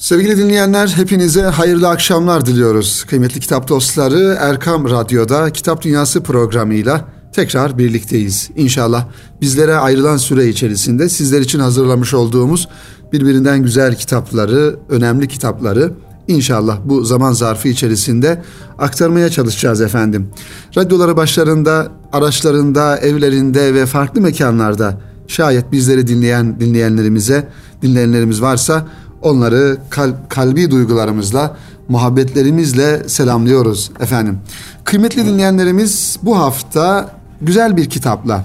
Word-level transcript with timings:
Sevgili 0.00 0.36
dinleyenler 0.36 0.88
hepinize 0.88 1.42
hayırlı 1.42 1.88
akşamlar 1.88 2.46
diliyoruz. 2.46 3.04
Kıymetli 3.04 3.40
kitap 3.40 3.68
dostları 3.68 4.36
Erkam 4.40 4.90
Radyo'da 4.90 5.50
Kitap 5.50 5.82
Dünyası 5.82 6.22
programıyla 6.22 7.08
tekrar 7.32 7.78
birlikteyiz. 7.78 8.50
İnşallah 8.56 9.06
bizlere 9.40 9.74
ayrılan 9.74 10.16
süre 10.16 10.48
içerisinde 10.48 11.08
sizler 11.08 11.40
için 11.40 11.58
hazırlamış 11.58 12.14
olduğumuz 12.14 12.68
birbirinden 13.12 13.62
güzel 13.62 13.94
kitapları, 13.94 14.76
önemli 14.88 15.28
kitapları 15.28 15.92
inşallah 16.28 16.78
bu 16.84 17.04
zaman 17.04 17.32
zarfı 17.32 17.68
içerisinde 17.68 18.42
aktarmaya 18.78 19.28
çalışacağız 19.28 19.80
efendim. 19.80 20.28
Radyoları 20.76 21.16
başlarında, 21.16 21.88
araçlarında, 22.12 22.98
evlerinde 22.98 23.74
ve 23.74 23.86
farklı 23.86 24.20
mekanlarda 24.20 25.00
şayet 25.28 25.72
bizleri 25.72 26.06
dinleyen 26.06 26.60
dinleyenlerimize, 26.60 27.48
dinleyenlerimiz 27.82 28.42
varsa 28.42 28.86
onları 29.22 29.78
kalp, 29.90 30.30
kalbi 30.30 30.70
duygularımızla, 30.70 31.56
muhabbetlerimizle 31.88 33.08
selamlıyoruz 33.08 33.90
efendim. 34.00 34.38
Kıymetli 34.84 35.26
dinleyenlerimiz 35.26 36.18
bu 36.22 36.38
hafta 36.38 37.14
güzel 37.40 37.76
bir 37.76 37.90
kitapla 37.90 38.44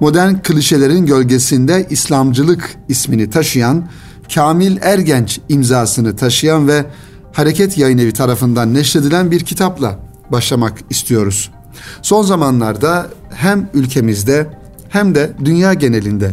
modern 0.00 0.34
klişelerin 0.34 1.06
gölgesinde 1.06 1.86
İslamcılık 1.90 2.76
ismini 2.88 3.30
taşıyan 3.30 3.88
Kamil 4.34 4.76
Ergenç 4.80 5.40
imzasını 5.48 6.16
taşıyan 6.16 6.68
ve 6.68 6.84
Hareket 7.32 7.78
Yayın 7.78 7.98
Evi 7.98 8.12
tarafından 8.12 8.74
neşredilen 8.74 9.30
bir 9.30 9.40
kitapla 9.40 9.98
başlamak 10.32 10.78
istiyoruz. 10.90 11.50
Son 12.02 12.22
zamanlarda 12.22 13.06
hem 13.30 13.68
ülkemizde 13.74 14.46
hem 14.88 15.14
de 15.14 15.32
dünya 15.44 15.74
genelinde 15.74 16.30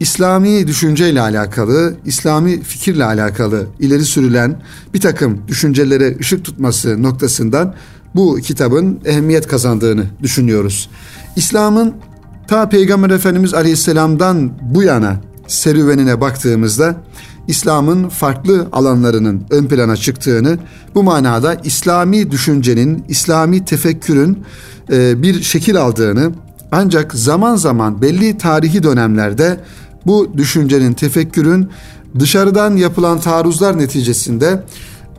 İslami 0.00 0.66
düşünceyle 0.66 1.20
alakalı, 1.20 1.94
İslami 2.04 2.62
fikirle 2.62 3.04
alakalı 3.04 3.66
ileri 3.80 4.04
sürülen 4.04 4.62
bir 4.94 5.00
takım 5.00 5.38
düşüncelere 5.48 6.16
ışık 6.20 6.44
tutması 6.44 7.02
noktasından 7.02 7.74
bu 8.14 8.38
kitabın 8.42 9.00
ehemmiyet 9.04 9.46
kazandığını 9.46 10.04
düşünüyoruz. 10.22 10.90
İslam'ın 11.36 11.94
ta 12.48 12.68
Peygamber 12.68 13.10
Efendimiz 13.10 13.54
Aleyhisselam'dan 13.54 14.52
bu 14.62 14.82
yana 14.82 15.20
serüvenine 15.46 16.20
baktığımızda 16.20 16.96
İslam'ın 17.48 18.08
farklı 18.08 18.68
alanlarının 18.72 19.42
ön 19.50 19.66
plana 19.66 19.96
çıktığını, 19.96 20.58
bu 20.94 21.02
manada 21.02 21.54
İslami 21.54 22.30
düşüncenin, 22.30 23.04
İslami 23.08 23.64
tefekkürün 23.64 24.44
e, 24.92 25.22
bir 25.22 25.42
şekil 25.42 25.76
aldığını, 25.76 26.32
ancak 26.72 27.14
zaman 27.14 27.56
zaman 27.56 28.02
belli 28.02 28.38
tarihi 28.38 28.82
dönemlerde 28.82 29.60
bu 30.06 30.32
düşüncenin, 30.36 30.92
tefekkürün 30.92 31.68
dışarıdan 32.18 32.76
yapılan 32.76 33.20
taarruzlar 33.20 33.78
neticesinde 33.78 34.62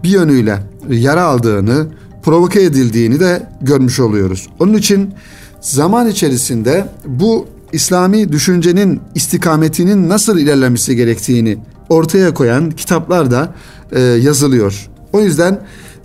bir 0.03 0.09
yönüyle 0.09 0.59
yara 0.89 1.23
aldığını, 1.23 1.87
provoke 2.23 2.63
edildiğini 2.63 3.19
de 3.19 3.49
görmüş 3.61 3.99
oluyoruz. 3.99 4.47
Onun 4.59 4.73
için 4.73 5.13
zaman 5.61 6.07
içerisinde 6.07 6.87
bu 7.05 7.47
İslami 7.73 8.31
düşüncenin 8.31 9.01
istikametinin 9.15 10.09
nasıl 10.09 10.39
ilerlemesi 10.39 10.95
gerektiğini 10.95 11.57
ortaya 11.89 12.33
koyan 12.33 12.71
kitaplar 12.71 13.31
da 13.31 13.53
e, 13.91 14.01
yazılıyor. 14.01 14.89
O 15.13 15.21
yüzden 15.21 15.59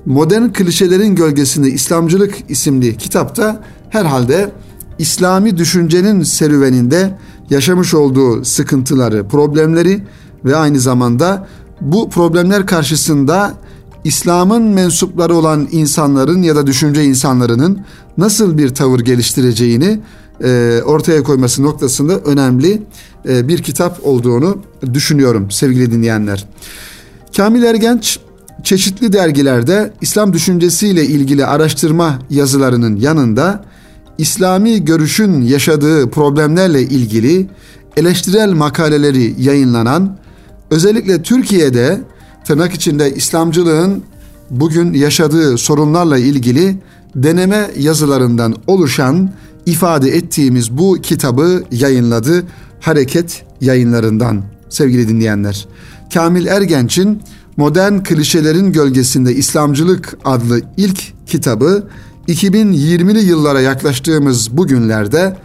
modern 0.06 0.48
klişelerin 0.48 1.14
gölgesinde 1.14 1.70
İslamcılık 1.70 2.34
isimli 2.48 2.96
kitapta 2.96 3.62
herhalde 3.90 4.50
İslami 4.98 5.56
düşüncenin 5.56 6.22
serüveninde 6.22 7.18
yaşamış 7.50 7.94
olduğu 7.94 8.44
sıkıntıları, 8.44 9.28
problemleri 9.28 10.02
ve 10.44 10.56
aynı 10.56 10.80
zamanda 10.80 11.46
bu 11.80 12.10
problemler 12.10 12.66
karşısında 12.66 13.54
İslam'ın 14.04 14.62
mensupları 14.62 15.34
olan 15.34 15.68
insanların 15.70 16.42
ya 16.42 16.56
da 16.56 16.66
düşünce 16.66 17.04
insanlarının 17.04 17.80
nasıl 18.18 18.58
bir 18.58 18.68
tavır 18.68 19.00
geliştireceğini 19.00 20.00
e, 20.44 20.80
ortaya 20.84 21.22
koyması 21.22 21.62
noktasında 21.62 22.18
önemli 22.18 22.82
e, 23.28 23.48
bir 23.48 23.62
kitap 23.62 24.00
olduğunu 24.06 24.58
düşünüyorum 24.94 25.50
sevgili 25.50 25.92
dinleyenler. 25.92 26.44
Kamil 27.36 27.62
Ergenç 27.62 28.18
çeşitli 28.62 29.12
dergilerde 29.12 29.92
İslam 30.00 30.32
düşüncesiyle 30.32 31.04
ilgili 31.04 31.46
araştırma 31.46 32.18
yazılarının 32.30 32.96
yanında 32.96 33.64
İslami 34.18 34.84
görüşün 34.84 35.42
yaşadığı 35.42 36.10
problemlerle 36.10 36.82
ilgili 36.82 37.46
eleştirel 37.96 38.52
makaleleri 38.52 39.34
yayınlanan, 39.38 40.18
özellikle 40.70 41.22
Türkiye'de 41.22 42.00
tırnak 42.44 42.72
içinde 42.72 43.14
İslamcılığın 43.14 44.02
bugün 44.50 44.92
yaşadığı 44.92 45.58
sorunlarla 45.58 46.18
ilgili 46.18 46.76
deneme 47.14 47.70
yazılarından 47.78 48.56
oluşan 48.66 49.30
ifade 49.66 50.08
ettiğimiz 50.10 50.78
bu 50.78 50.98
kitabı 51.02 51.62
yayınladı 51.70 52.44
Hareket 52.80 53.44
yayınlarından 53.60 54.42
sevgili 54.68 55.08
dinleyenler. 55.08 55.66
Kamil 56.14 56.46
Ergenç'in 56.46 57.22
Modern 57.56 58.02
Klişelerin 58.02 58.72
Gölgesinde 58.72 59.34
İslamcılık 59.34 60.18
adlı 60.24 60.60
ilk 60.76 61.12
kitabı 61.26 61.88
2020'li 62.28 63.18
yıllara 63.18 63.60
yaklaştığımız 63.60 64.56
bu 64.56 64.66
günlerde 64.66 65.36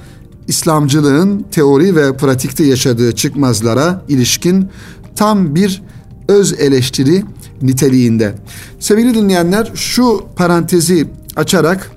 İslamcılığın 0.47 1.45
teori 1.51 1.95
ve 1.95 2.17
pratikte 2.17 2.63
yaşadığı 2.63 3.15
çıkmazlara 3.15 4.01
ilişkin 4.07 4.69
tam 5.15 5.55
bir 5.55 5.81
öz 6.27 6.53
eleştiri 6.53 7.23
niteliğinde. 7.61 8.35
Sevgili 8.79 9.13
dinleyenler 9.13 9.71
şu 9.75 10.25
parantezi 10.35 11.07
açarak 11.35 11.91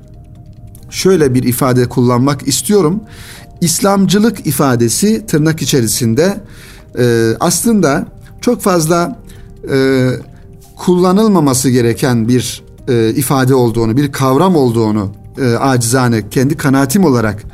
şöyle 0.90 1.34
bir 1.34 1.42
ifade 1.42 1.88
kullanmak 1.88 2.48
istiyorum. 2.48 3.00
İslamcılık 3.60 4.46
ifadesi 4.46 5.26
tırnak 5.26 5.62
içerisinde 5.62 6.40
e, 6.98 7.30
aslında 7.40 8.06
çok 8.40 8.62
fazla 8.62 9.20
e, 9.72 10.08
kullanılmaması 10.76 11.70
gereken 11.70 12.28
bir 12.28 12.63
e, 12.88 13.10
ifade 13.10 13.54
olduğunu, 13.54 13.96
bir 13.96 14.12
kavram 14.12 14.56
olduğunu 14.56 15.12
e, 15.38 15.54
acizane 15.54 16.28
kendi 16.28 16.56
kanaatim 16.56 17.04
olarak 17.04 17.44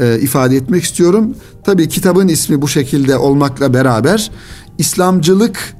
e, 0.00 0.18
ifade 0.20 0.56
etmek 0.56 0.82
istiyorum. 0.82 1.34
Tabii 1.64 1.88
kitabın 1.88 2.28
ismi 2.28 2.62
bu 2.62 2.68
şekilde 2.68 3.18
olmakla 3.18 3.74
beraber 3.74 4.30
İslamcılık 4.78 5.74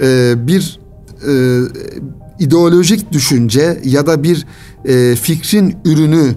e, 0.00 0.34
bir 0.46 0.80
e, 1.28 1.60
ideolojik 2.38 3.12
düşünce 3.12 3.80
ya 3.84 4.06
da 4.06 4.22
bir 4.22 4.46
e, 4.84 5.16
fikrin 5.16 5.76
ürünü 5.84 6.34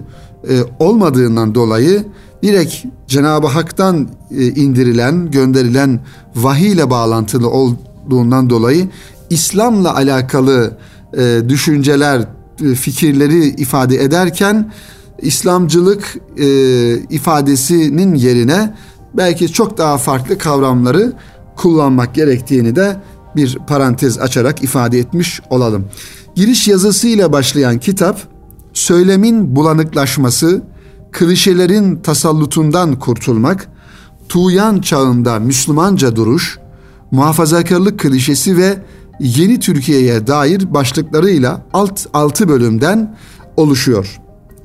e, 0.48 0.62
olmadığından 0.78 1.54
dolayı 1.54 2.04
direkt 2.42 2.74
Cenab-ı 3.06 3.46
Hak'tan 3.46 4.08
e, 4.30 4.46
indirilen, 4.46 5.30
gönderilen 5.30 6.00
vahiy 6.36 6.72
ile 6.72 6.90
bağlantılı 6.90 7.50
olduğundan 7.50 8.50
dolayı 8.50 8.88
İslam'la 9.30 9.94
alakalı 9.94 10.78
e, 11.16 11.40
düşünceler, 11.48 12.28
e, 12.64 12.74
fikirleri 12.74 13.44
ifade 13.44 14.02
ederken 14.02 14.72
İslamcılık 15.18 16.16
e, 16.36 16.46
ifadesinin 16.98 18.14
yerine 18.14 18.74
belki 19.14 19.52
çok 19.52 19.78
daha 19.78 19.98
farklı 19.98 20.38
kavramları 20.38 21.12
kullanmak 21.56 22.14
gerektiğini 22.14 22.76
de 22.76 22.96
bir 23.36 23.58
parantez 23.66 24.18
açarak 24.18 24.62
ifade 24.62 24.98
etmiş 24.98 25.40
olalım. 25.50 25.88
Giriş 26.34 26.68
yazısıyla 26.68 27.32
başlayan 27.32 27.78
kitap 27.78 28.20
söylemin 28.72 29.56
bulanıklaşması, 29.56 30.62
klişelerin 31.12 31.96
tasallutundan 31.96 32.98
kurtulmak, 32.98 33.68
tuğyan 34.28 34.80
çağında 34.80 35.38
Müslümanca 35.38 36.16
duruş, 36.16 36.58
muhafazakarlık 37.10 38.00
klişesi 38.00 38.56
ve 38.56 38.78
yeni 39.20 39.60
Türkiye'ye 39.60 40.26
dair 40.26 40.74
başlıklarıyla 40.74 41.62
alt 41.72 42.06
altı 42.12 42.48
bölümden 42.48 43.16
oluşuyor. 43.56 44.20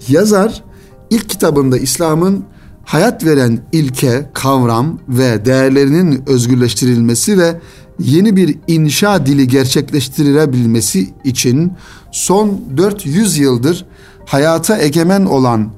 Yazar 0.07 0.63
ilk 1.09 1.29
kitabında 1.29 1.77
İslam'ın 1.77 2.45
hayat 2.85 3.25
veren 3.25 3.59
ilke, 3.71 4.29
kavram 4.33 4.99
ve 5.09 5.45
değerlerinin 5.45 6.23
özgürleştirilmesi 6.27 7.37
ve 7.37 7.59
yeni 7.99 8.35
bir 8.35 8.57
inşa 8.67 9.25
dili 9.25 9.47
gerçekleştirilebilmesi 9.47 11.13
için 11.23 11.73
son 12.11 12.61
400 12.77 13.37
yıldır 13.37 13.85
hayata 14.25 14.77
egemen 14.77 15.25
olan 15.25 15.71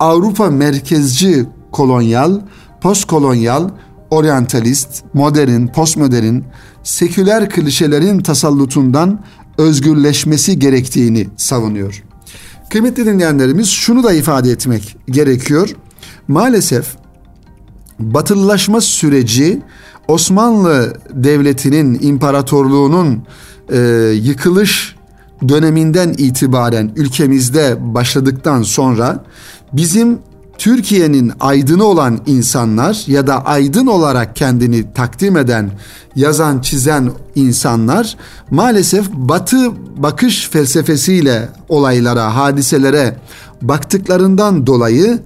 Avrupa 0.00 0.50
merkezci 0.50 1.46
kolonyal, 1.72 2.40
postkolonyal, 2.80 3.70
oryantalist, 4.10 5.04
modern, 5.14 5.66
postmodern, 5.66 6.40
seküler 6.82 7.50
klişelerin 7.50 8.18
tasallutundan 8.18 9.20
özgürleşmesi 9.58 10.58
gerektiğini 10.58 11.28
savunuyor. 11.36 12.04
Kıymetli 12.70 13.06
dinleyenlerimiz 13.06 13.68
şunu 13.68 14.02
da 14.02 14.12
ifade 14.12 14.50
etmek 14.50 14.96
gerekiyor. 15.10 15.76
Maalesef 16.28 16.86
batılılaşma 17.98 18.80
süreci 18.80 19.62
Osmanlı 20.08 20.94
Devleti'nin, 21.14 21.98
imparatorluğunun 22.02 23.22
e, 23.72 23.78
yıkılış 24.22 24.96
döneminden 25.48 26.14
itibaren 26.18 26.92
ülkemizde 26.96 27.76
başladıktan 27.80 28.62
sonra 28.62 29.24
bizim 29.72 30.18
Türkiye'nin 30.60 31.32
aydını 31.40 31.84
olan 31.84 32.20
insanlar 32.26 33.04
ya 33.06 33.26
da 33.26 33.46
aydın 33.46 33.86
olarak 33.86 34.36
kendini 34.36 34.92
takdim 34.94 35.36
eden, 35.36 35.70
yazan, 36.16 36.60
çizen 36.60 37.10
insanlar 37.34 38.16
maalesef 38.50 39.08
batı 39.12 39.70
bakış 39.96 40.48
felsefesiyle 40.48 41.48
olaylara, 41.68 42.36
hadiselere 42.36 43.16
baktıklarından 43.62 44.66
dolayı 44.66 45.18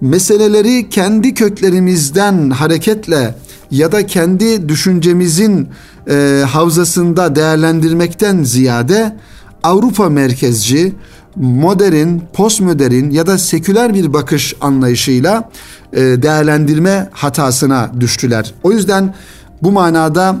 meseleleri 0.00 0.88
kendi 0.88 1.34
köklerimizden 1.34 2.50
hareketle 2.50 3.34
ya 3.70 3.92
da 3.92 4.06
kendi 4.06 4.68
düşüncemizin 4.68 5.68
e, 6.10 6.44
havzasında 6.48 7.36
değerlendirmekten 7.36 8.44
ziyade 8.44 9.16
Avrupa 9.62 10.08
merkezci, 10.08 10.92
modern, 11.36 12.18
postmodern 12.32 13.10
ya 13.10 13.26
da 13.26 13.38
seküler 13.38 13.94
bir 13.94 14.12
bakış 14.12 14.54
anlayışıyla 14.60 15.50
e, 15.92 16.00
değerlendirme 16.00 17.08
hatasına 17.12 17.90
düştüler. 18.00 18.54
O 18.62 18.72
yüzden 18.72 19.14
bu 19.62 19.72
manada 19.72 20.36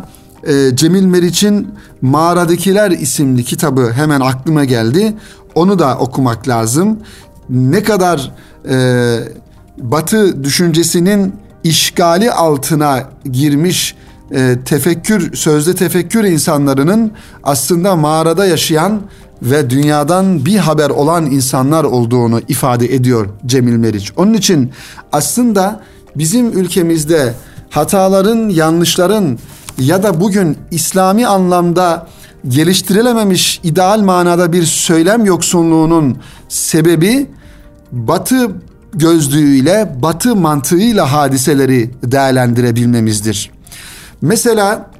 e, 0.46 0.76
Cemil 0.76 1.04
Meriç'in 1.04 1.74
Mağaradakiler 2.02 2.90
isimli 2.90 3.44
kitabı 3.44 3.92
hemen 3.92 4.20
aklıma 4.20 4.64
geldi. 4.64 5.14
Onu 5.54 5.78
da 5.78 5.98
okumak 5.98 6.48
lazım. 6.48 6.98
Ne 7.48 7.82
kadar 7.82 8.32
e, 8.70 9.18
Batı 9.78 10.44
düşüncesinin 10.44 11.34
işgali 11.64 12.32
altına 12.32 13.02
girmiş 13.24 13.94
e, 14.34 14.58
tefekkür, 14.64 15.36
sözde 15.36 15.74
tefekkür 15.74 16.24
insanlarının 16.24 17.12
aslında 17.42 17.96
mağarada 17.96 18.46
yaşayan 18.46 19.00
ve 19.42 19.70
dünyadan 19.70 20.46
bir 20.46 20.56
haber 20.56 20.90
olan 20.90 21.26
insanlar 21.26 21.84
olduğunu 21.84 22.40
ifade 22.48 22.94
ediyor 22.94 23.28
Cemil 23.46 23.76
Meriç. 23.76 24.12
Onun 24.16 24.34
için 24.34 24.72
aslında 25.12 25.80
bizim 26.16 26.58
ülkemizde 26.58 27.34
hataların, 27.70 28.48
yanlışların 28.48 29.38
ya 29.78 30.02
da 30.02 30.20
bugün 30.20 30.58
İslami 30.70 31.26
anlamda 31.26 32.06
geliştirilememiş 32.48 33.60
ideal 33.64 34.00
manada 34.00 34.52
bir 34.52 34.62
söylem 34.62 35.24
yoksunluğunun 35.24 36.18
sebebi 36.48 37.26
Batı 37.92 38.50
gözlüğüyle, 38.94 39.96
Batı 40.02 40.36
mantığıyla 40.36 41.12
hadiseleri 41.12 41.90
değerlendirebilmemizdir. 42.04 43.50
Mesela 44.22 44.90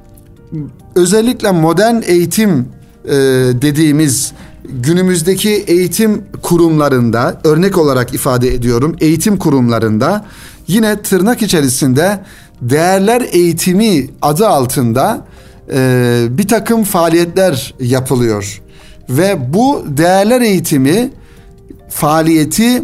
özellikle 0.95 1.51
modern 1.51 2.01
eğitim 2.05 2.67
e, 3.05 3.11
dediğimiz 3.61 4.33
günümüzdeki 4.69 5.49
eğitim 5.49 6.23
kurumlarında 6.41 7.41
örnek 7.43 7.77
olarak 7.77 8.13
ifade 8.13 8.53
ediyorum 8.53 8.95
eğitim 8.99 9.37
kurumlarında 9.37 10.25
yine 10.67 11.01
tırnak 11.01 11.41
içerisinde 11.41 12.19
değerler 12.61 13.21
eğitimi 13.31 14.09
adı 14.21 14.47
altında 14.47 15.25
e, 15.73 16.25
bir 16.29 16.47
takım 16.47 16.83
faaliyetler 16.83 17.73
yapılıyor 17.79 18.61
ve 19.09 19.53
bu 19.53 19.83
değerler 19.87 20.41
eğitimi 20.41 21.09
faaliyeti 21.89 22.83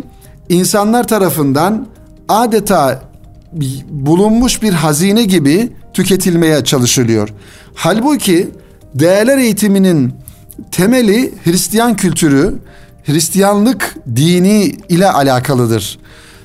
insanlar 0.49 1.07
tarafından 1.07 1.87
adeta 2.29 3.01
bulunmuş 3.89 4.61
bir 4.61 4.73
hazine 4.73 5.23
gibi 5.23 5.71
tüketilmeye 5.93 6.63
çalışılıyor. 6.63 7.29
Halbuki 7.73 8.47
değerler 8.95 9.37
eğitiminin 9.37 10.13
temeli 10.71 11.33
Hristiyan 11.43 11.95
kültürü, 11.95 12.59
Hristiyanlık 13.05 13.95
dini 14.15 14.63
ile 14.89 15.11
alakalıdır. 15.11 15.99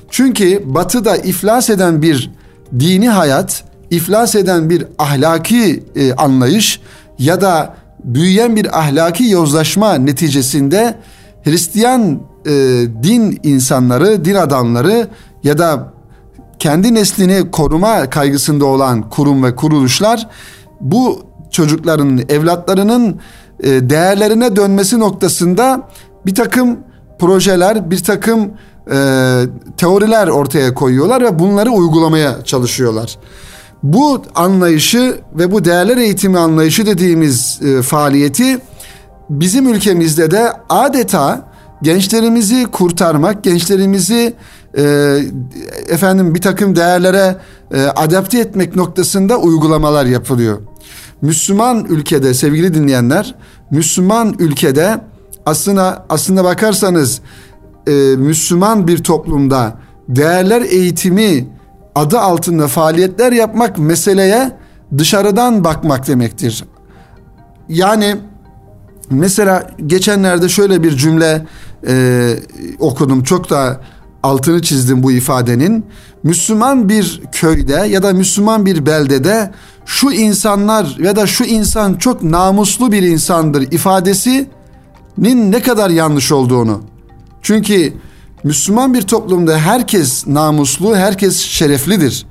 Çünkü 0.09 0.63
batıda 0.65 1.17
iflas 1.17 1.69
eden 1.69 2.01
bir 2.01 2.31
dini 2.79 3.09
hayat, 3.09 3.63
iflas 3.89 4.35
eden 4.35 4.69
bir 4.69 4.87
ahlaki 4.97 5.83
e, 5.95 6.13
anlayış 6.13 6.81
ya 7.19 7.41
da 7.41 7.75
büyüyen 8.03 8.55
bir 8.55 8.79
ahlaki 8.79 9.23
yozlaşma 9.23 9.93
neticesinde 9.93 10.97
Hristiyan 11.43 12.21
e, 12.45 12.51
din 13.03 13.39
insanları, 13.43 14.25
din 14.25 14.35
adamları 14.35 15.07
ya 15.43 15.57
da 15.57 15.93
kendi 16.59 16.93
neslini 16.93 17.51
koruma 17.51 18.09
kaygısında 18.09 18.65
olan 18.65 19.09
kurum 19.09 19.43
ve 19.43 19.55
kuruluşlar 19.55 20.27
bu 20.81 21.25
çocukların, 21.51 22.21
evlatlarının 22.29 23.19
e, 23.63 23.89
değerlerine 23.89 24.55
dönmesi 24.55 24.99
noktasında 24.99 25.89
bir 26.25 26.35
takım 26.35 26.79
projeler, 27.19 27.91
bir 27.91 28.03
takım 28.03 28.51
e, 28.91 28.97
teoriler 29.77 30.27
ortaya 30.27 30.73
koyuyorlar 30.73 31.23
ve 31.23 31.39
bunları 31.39 31.71
uygulamaya 31.71 32.43
çalışıyorlar. 32.43 33.17
Bu 33.83 34.21
anlayışı 34.35 35.17
ve 35.33 35.51
bu 35.51 35.65
değerler 35.65 35.97
eğitimi 35.97 36.39
anlayışı 36.39 36.85
dediğimiz 36.85 37.59
e, 37.61 37.81
faaliyeti 37.81 38.59
bizim 39.29 39.73
ülkemizde 39.73 40.31
de 40.31 40.53
adeta 40.69 41.41
gençlerimizi 41.81 42.65
kurtarmak, 42.65 43.43
gençlerimizi 43.43 44.33
efendim 45.89 46.35
bir 46.35 46.41
takım 46.41 46.75
değerlere 46.75 47.35
adapte 47.95 48.39
etmek 48.39 48.75
noktasında 48.75 49.37
uygulamalar 49.37 50.05
yapılıyor. 50.05 50.57
Müslüman 51.21 51.85
ülkede 51.85 52.33
sevgili 52.33 52.73
dinleyenler, 52.73 53.35
Müslüman 53.71 54.35
ülkede 54.39 55.01
aslında 55.45 56.05
aslında 56.09 56.43
bakarsanız 56.43 57.21
e, 57.87 57.91
Müslüman 58.17 58.87
bir 58.87 58.97
toplumda 58.97 59.75
değerler 60.09 60.61
eğitimi 60.61 61.47
adı 61.95 62.19
altında 62.19 62.67
faaliyetler 62.67 63.31
yapmak 63.31 63.77
meseleye 63.77 64.51
dışarıdan 64.97 65.63
bakmak 65.63 66.07
demektir. 66.07 66.63
Yani 67.69 68.15
mesela 69.09 69.71
geçenlerde 69.85 70.49
şöyle 70.49 70.83
bir 70.83 70.97
cümle 70.97 71.45
e, 71.87 72.35
okudum 72.79 73.23
çok 73.23 73.49
da 73.49 73.81
altını 74.23 74.61
çizdim 74.61 75.03
bu 75.03 75.11
ifadenin. 75.11 75.85
Müslüman 76.25 76.89
bir 76.89 77.21
köyde 77.31 77.73
ya 77.89 78.03
da 78.03 78.13
Müslüman 78.13 78.65
bir 78.65 78.85
beldede 78.85 79.51
şu 79.85 80.11
insanlar 80.11 80.97
ya 80.99 81.15
da 81.15 81.27
şu 81.27 81.43
insan 81.43 81.93
çok 81.93 82.23
namuslu 82.23 82.91
bir 82.91 83.03
insandır 83.03 83.61
ifadesinin 83.71 85.51
ne 85.51 85.61
kadar 85.61 85.89
yanlış 85.89 86.31
olduğunu. 86.31 86.81
Çünkü 87.41 87.93
Müslüman 88.43 88.93
bir 88.93 89.01
toplumda 89.01 89.57
herkes 89.57 90.27
namuslu, 90.27 90.95
herkes 90.95 91.37
şereflidir. 91.37 92.25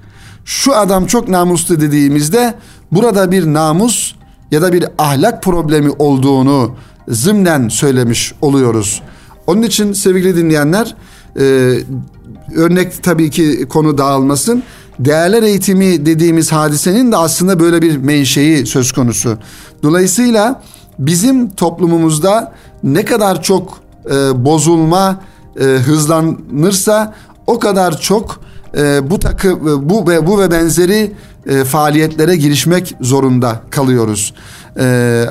Şu 0.44 0.76
adam 0.76 1.06
çok 1.06 1.28
namuslu 1.28 1.80
dediğimizde 1.80 2.54
burada 2.92 3.32
bir 3.32 3.46
namus 3.46 4.14
ya 4.50 4.62
da 4.62 4.72
bir 4.72 4.86
ahlak 4.98 5.42
problemi 5.42 5.90
olduğunu 5.90 6.74
zımnen 7.08 7.68
söylemiş 7.68 8.34
oluyoruz. 8.42 9.02
Onun 9.46 9.62
için 9.62 9.92
sevgili 9.92 10.36
dinleyenler 10.36 10.94
e, 11.40 11.74
örnek 12.54 13.02
tabii 13.02 13.30
ki 13.30 13.66
konu 13.68 13.98
dağılmasın. 13.98 14.62
Değerler 14.98 15.42
eğitimi 15.42 16.06
dediğimiz 16.06 16.52
hadisenin 16.52 17.12
de 17.12 17.16
aslında 17.16 17.60
böyle 17.60 17.82
bir 17.82 17.96
menşei 17.96 18.66
söz 18.66 18.92
konusu. 18.92 19.38
Dolayısıyla 19.82 20.62
bizim 20.98 21.50
toplumumuzda 21.50 22.52
ne 22.82 23.04
kadar 23.04 23.42
çok 23.42 23.78
e, 24.06 24.44
bozulma 24.44 25.20
e, 25.60 25.64
hızlanırsa 25.64 27.14
o 27.46 27.58
kadar 27.58 28.00
çok 28.00 28.40
e, 28.76 29.10
bu 29.10 29.20
takı 29.20 29.48
e, 29.48 29.88
bu 29.88 30.08
ve 30.08 30.26
bu 30.26 30.40
ve 30.40 30.50
benzeri 30.50 31.12
e, 31.46 31.64
faaliyetlere 31.64 32.36
girişmek 32.36 32.94
zorunda 33.00 33.60
kalıyoruz. 33.70 34.34
E, 34.78 35.24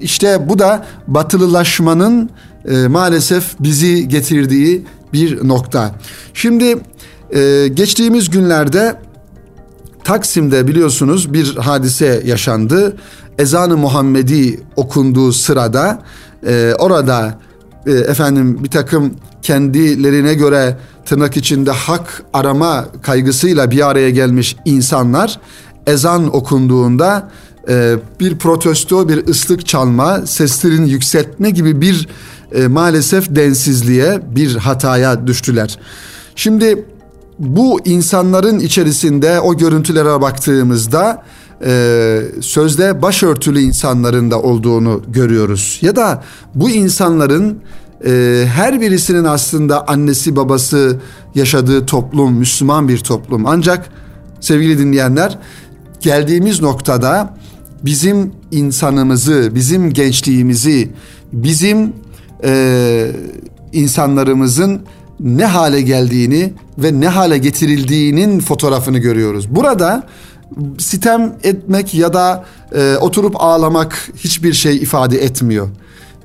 işte 0.00 0.48
bu 0.48 0.58
da 0.58 0.84
batılılaşmanın 1.06 2.30
e, 2.66 2.88
maalesef 2.88 3.54
bizi 3.60 4.08
getirdiği 4.08 4.84
bir 5.12 5.48
nokta. 5.48 5.94
Şimdi 6.34 6.76
e, 7.34 7.68
geçtiğimiz 7.74 8.30
günlerde 8.30 8.96
Taksim'de 10.04 10.68
biliyorsunuz 10.68 11.32
bir 11.32 11.56
hadise 11.56 12.22
yaşandı. 12.24 12.96
Ezan-ı 13.38 13.76
Muhammedi 13.76 14.60
okunduğu 14.76 15.32
sırada 15.32 16.02
e, 16.46 16.72
orada 16.78 17.38
e, 17.86 17.92
efendim 17.92 18.64
bir 18.64 18.70
takım 18.70 19.14
kendilerine 19.42 20.34
göre 20.34 20.76
tırnak 21.04 21.36
içinde 21.36 21.70
hak 21.70 22.22
arama 22.32 22.86
kaygısıyla 23.02 23.70
bir 23.70 23.90
araya 23.90 24.10
gelmiş 24.10 24.56
insanlar 24.64 25.40
ezan 25.86 26.36
okunduğunda 26.36 27.30
e, 27.68 27.94
bir 28.20 28.38
protesto, 28.38 29.08
bir 29.08 29.26
ıslık 29.26 29.66
çalma, 29.66 30.26
seslerin 30.26 30.84
yükseltme 30.84 31.50
gibi 31.50 31.80
bir 31.80 32.08
e, 32.56 32.66
maalesef 32.66 33.36
densizliğe, 33.36 34.20
bir 34.36 34.56
hataya 34.56 35.26
düştüler. 35.26 35.78
Şimdi 36.36 36.84
bu 37.38 37.80
insanların 37.84 38.58
içerisinde 38.58 39.40
o 39.40 39.56
görüntülere 39.56 40.20
baktığımızda 40.20 41.22
e, 41.64 42.22
sözde 42.40 43.02
başörtülü 43.02 43.60
insanların 43.60 44.30
da 44.30 44.42
olduğunu 44.42 45.02
görüyoruz. 45.08 45.78
Ya 45.82 45.96
da 45.96 46.22
bu 46.54 46.70
insanların 46.70 47.58
e, 48.06 48.44
her 48.54 48.80
birisinin 48.80 49.24
aslında 49.24 49.88
annesi 49.88 50.36
babası 50.36 50.96
yaşadığı 51.34 51.86
toplum 51.86 52.34
Müslüman 52.34 52.88
bir 52.88 52.98
toplum. 52.98 53.46
Ancak 53.46 53.90
sevgili 54.40 54.78
dinleyenler 54.78 55.38
geldiğimiz 56.00 56.62
noktada 56.62 57.36
bizim 57.84 58.32
insanımızı, 58.50 59.50
bizim 59.54 59.92
gençliğimizi, 59.92 60.90
bizim 61.32 61.92
e, 62.44 63.12
insanlarımızın 63.72 64.82
ne 65.20 65.44
hale 65.44 65.80
geldiğini 65.80 66.52
ve 66.78 67.00
ne 67.00 67.08
hale 67.08 67.38
getirildiğinin 67.38 68.40
fotoğrafını 68.40 68.98
görüyoruz. 68.98 69.54
Burada 69.54 70.06
sitem 70.78 71.36
etmek 71.42 71.94
ya 71.94 72.12
da 72.12 72.44
e, 72.74 72.96
oturup 72.96 73.34
ağlamak 73.38 74.10
hiçbir 74.16 74.52
şey 74.52 74.76
ifade 74.76 75.18
etmiyor. 75.18 75.68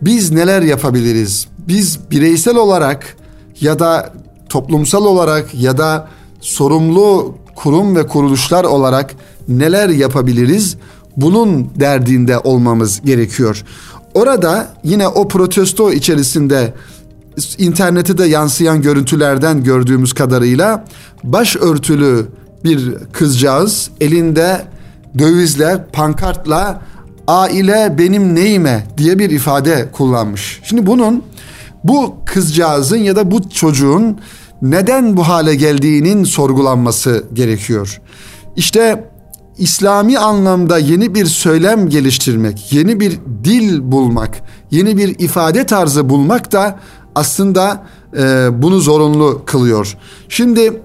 Biz 0.02 0.32
neler 0.32 0.62
yapabiliriz? 0.62 1.48
Biz 1.68 2.00
bireysel 2.12 2.56
olarak 2.56 3.18
ya 3.62 3.80
da 3.80 4.14
toplumsal 4.50 5.06
olarak 5.06 5.54
ya 5.54 5.78
da 5.78 6.08
sorumlu 6.42 7.36
kurum 7.56 7.96
ve 7.96 8.08
kuruluşlar 8.08 8.64
olarak 8.64 9.16
neler 9.48 9.90
yapabiliriz? 9.90 10.78
Bunun 11.18 11.70
derdinde 11.76 12.40
olmamız 12.40 13.02
gerekiyor. 13.02 13.64
Orada 14.14 14.68
yine 14.84 15.08
o 15.08 15.28
protesto 15.28 15.92
içerisinde 15.92 16.74
internete 17.58 18.18
de 18.18 18.26
yansıyan 18.26 18.82
görüntülerden 18.82 19.64
gördüğümüz 19.64 20.14
kadarıyla 20.14 20.86
başörtülü 21.24 22.28
bir 22.64 22.94
kızcağız 23.14 23.90
elinde 24.02 24.62
dövizle, 25.18 25.86
pankartla 25.94 26.82
aile 27.28 27.96
benim 27.98 28.36
neyime 28.36 28.88
diye 28.98 29.20
bir 29.20 29.30
ifade 29.30 29.90
kullanmış. 29.92 30.60
Şimdi 30.64 30.86
bunun 30.86 31.24
bu 31.84 32.16
kızcağızın 32.26 32.98
ya 32.98 33.16
da 33.16 33.32
bu 33.32 33.50
çocuğun 33.50 34.20
neden 34.62 35.18
bu 35.18 35.28
hale 35.28 35.56
geldiğinin 35.56 36.24
sorgulanması 36.24 37.24
gerekiyor. 37.34 38.02
İşte 38.56 39.11
İslami 39.58 40.20
anlamda 40.20 40.78
yeni 40.78 41.16
bir 41.16 41.26
söylem 41.26 41.90
geliştirmek, 41.90 42.74
yeni 42.74 43.00
bir 43.00 43.20
dil 43.44 43.92
bulmak, 43.92 44.42
yeni 44.72 44.98
bir 44.98 45.20
ifade 45.20 45.66
tarzı 45.66 46.10
bulmak 46.10 46.52
da 46.52 46.80
aslında 47.16 47.84
e, 48.18 48.50
bunu 48.62 48.80
zorunlu 48.80 49.42
kılıyor. 49.46 49.98
Şimdi 50.30 50.82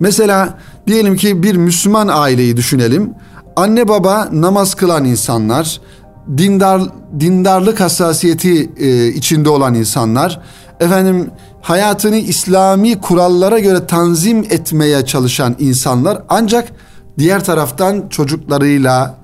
mesela 0.00 0.58
diyelim 0.86 1.16
ki 1.16 1.42
bir 1.42 1.56
Müslüman 1.56 2.08
aileyi 2.08 2.56
düşünelim. 2.56 3.14
Anne 3.56 3.88
baba 3.88 4.28
namaz 4.32 4.74
kılan 4.74 5.04
insanlar, 5.04 5.80
dindar 6.38 6.82
dindarlık 7.20 7.80
hassasiyeti 7.80 8.70
e, 8.76 9.08
içinde 9.08 9.48
olan 9.48 9.74
insanlar, 9.74 10.40
efendim 10.80 11.30
hayatını 11.62 12.16
İslami 12.16 13.00
kurallara 13.00 13.58
göre 13.58 13.86
tanzim 13.86 14.38
etmeye 14.38 15.06
çalışan 15.06 15.56
insanlar 15.58 16.22
ancak 16.28 16.72
diğer 17.18 17.44
taraftan 17.44 18.08
çocuklarıyla, 18.08 19.18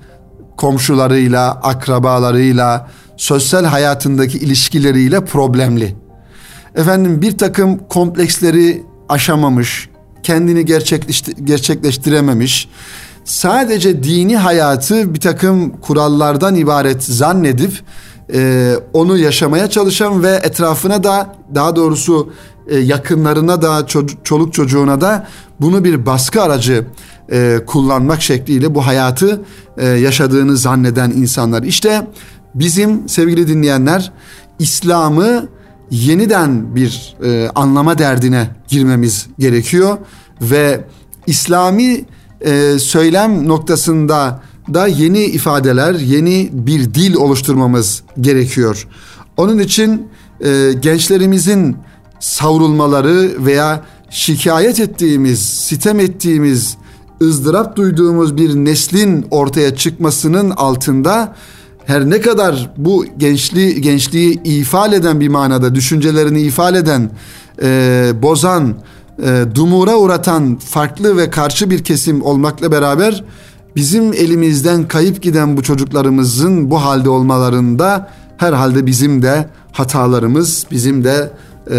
komşularıyla, 0.57 1.51
akrabalarıyla, 1.51 2.89
sosyal 3.17 3.65
hayatındaki 3.65 4.39
ilişkileriyle 4.39 5.25
problemli. 5.25 5.97
Efendim 6.75 7.23
bir 7.23 7.39
takım 7.39 7.79
kompleksleri 7.79 8.83
aşamamış, 9.09 9.89
kendini 10.23 10.65
gerçekleştirememiş, 11.45 12.69
sadece 13.25 14.03
dini 14.03 14.37
hayatı 14.37 15.15
bir 15.15 15.21
takım 15.21 15.81
kurallardan 15.81 16.55
ibaret 16.55 17.05
zannedip 17.05 17.83
e, 18.35 18.73
onu 18.93 19.19
yaşamaya 19.19 19.71
çalışan 19.71 20.23
ve 20.23 20.41
etrafına 20.43 21.05
da 21.05 21.37
daha 21.55 21.77
doğrusu 21.77 22.33
e, 22.69 22.79
yakınlarına 22.79 23.63
da 23.63 23.87
çoluk 24.25 24.55
çocuğuna 24.55 25.01
da 25.01 25.27
bunu 25.61 25.85
bir 25.85 26.07
baskı 26.07 26.43
aracı 26.43 26.87
e, 27.33 27.61
kullanmak 27.67 28.23
şekliyle 28.23 28.75
bu 28.75 28.87
hayatı 28.87 29.43
e, 29.77 29.87
yaşadığını 29.87 30.57
zanneden 30.57 31.11
insanlar. 31.11 31.63
İşte 31.63 32.07
bizim 32.55 33.09
sevgili 33.09 33.49
dinleyenler 33.49 34.13
İslam'ı 34.59 35.49
yeniden 35.91 36.75
bir 36.75 37.17
e, 37.25 37.49
anlama 37.55 37.99
derdine 37.99 38.51
girmemiz 38.69 39.27
gerekiyor 39.39 39.99
ve 40.41 40.85
İslami 41.27 42.05
e, 42.41 42.79
söylem 42.79 43.49
noktasında 43.49 44.43
da 44.75 44.87
yeni 44.87 45.25
ifadeler, 45.25 45.95
yeni 45.95 46.51
bir 46.53 46.95
dil 46.95 47.15
oluşturmamız 47.15 48.03
gerekiyor. 48.21 48.89
Onun 49.37 49.59
için 49.59 50.09
e, 50.41 50.73
gençlerimizin 50.81 51.77
savrulmaları 52.21 53.45
veya 53.45 53.85
şikayet 54.11 54.81
ettiğimiz, 54.81 55.41
sitem 55.43 56.01
ettiğimiz, 56.01 56.77
ızdırap 57.23 57.77
duyduğumuz 57.77 58.37
bir 58.37 58.55
neslin 58.55 59.27
ortaya 59.31 59.77
çıkmasının 59.77 60.51
altında 60.51 61.35
her 61.85 62.11
ne 62.11 62.21
kadar 62.21 62.71
bu 62.77 63.05
gençliği 63.19 63.81
gençliği 63.81 64.43
ifade 64.43 64.97
eden 64.97 65.21
bir 65.21 65.29
manada 65.29 65.75
düşüncelerini 65.75 66.41
ifade 66.41 66.79
eden, 66.79 67.11
e, 67.63 68.13
bozan, 68.23 68.75
e, 69.23 69.45
dumura 69.55 69.97
uğratan 69.97 70.57
farklı 70.57 71.17
ve 71.17 71.31
karşı 71.31 71.71
bir 71.71 71.85
kesim 71.85 72.23
olmakla 72.23 72.73
beraber 72.73 73.25
bizim 73.77 74.13
elimizden 74.13 74.89
kayıp 74.89 75.23
giden 75.23 75.57
bu 75.57 75.63
çocuklarımızın 75.63 76.71
bu 76.71 76.83
halde 76.83 77.09
olmalarında 77.09 78.11
herhalde 78.37 78.87
bizim 78.87 79.23
de 79.23 79.49
hatalarımız, 79.73 80.67
bizim 80.71 81.05
de 81.05 81.31
e, 81.71 81.77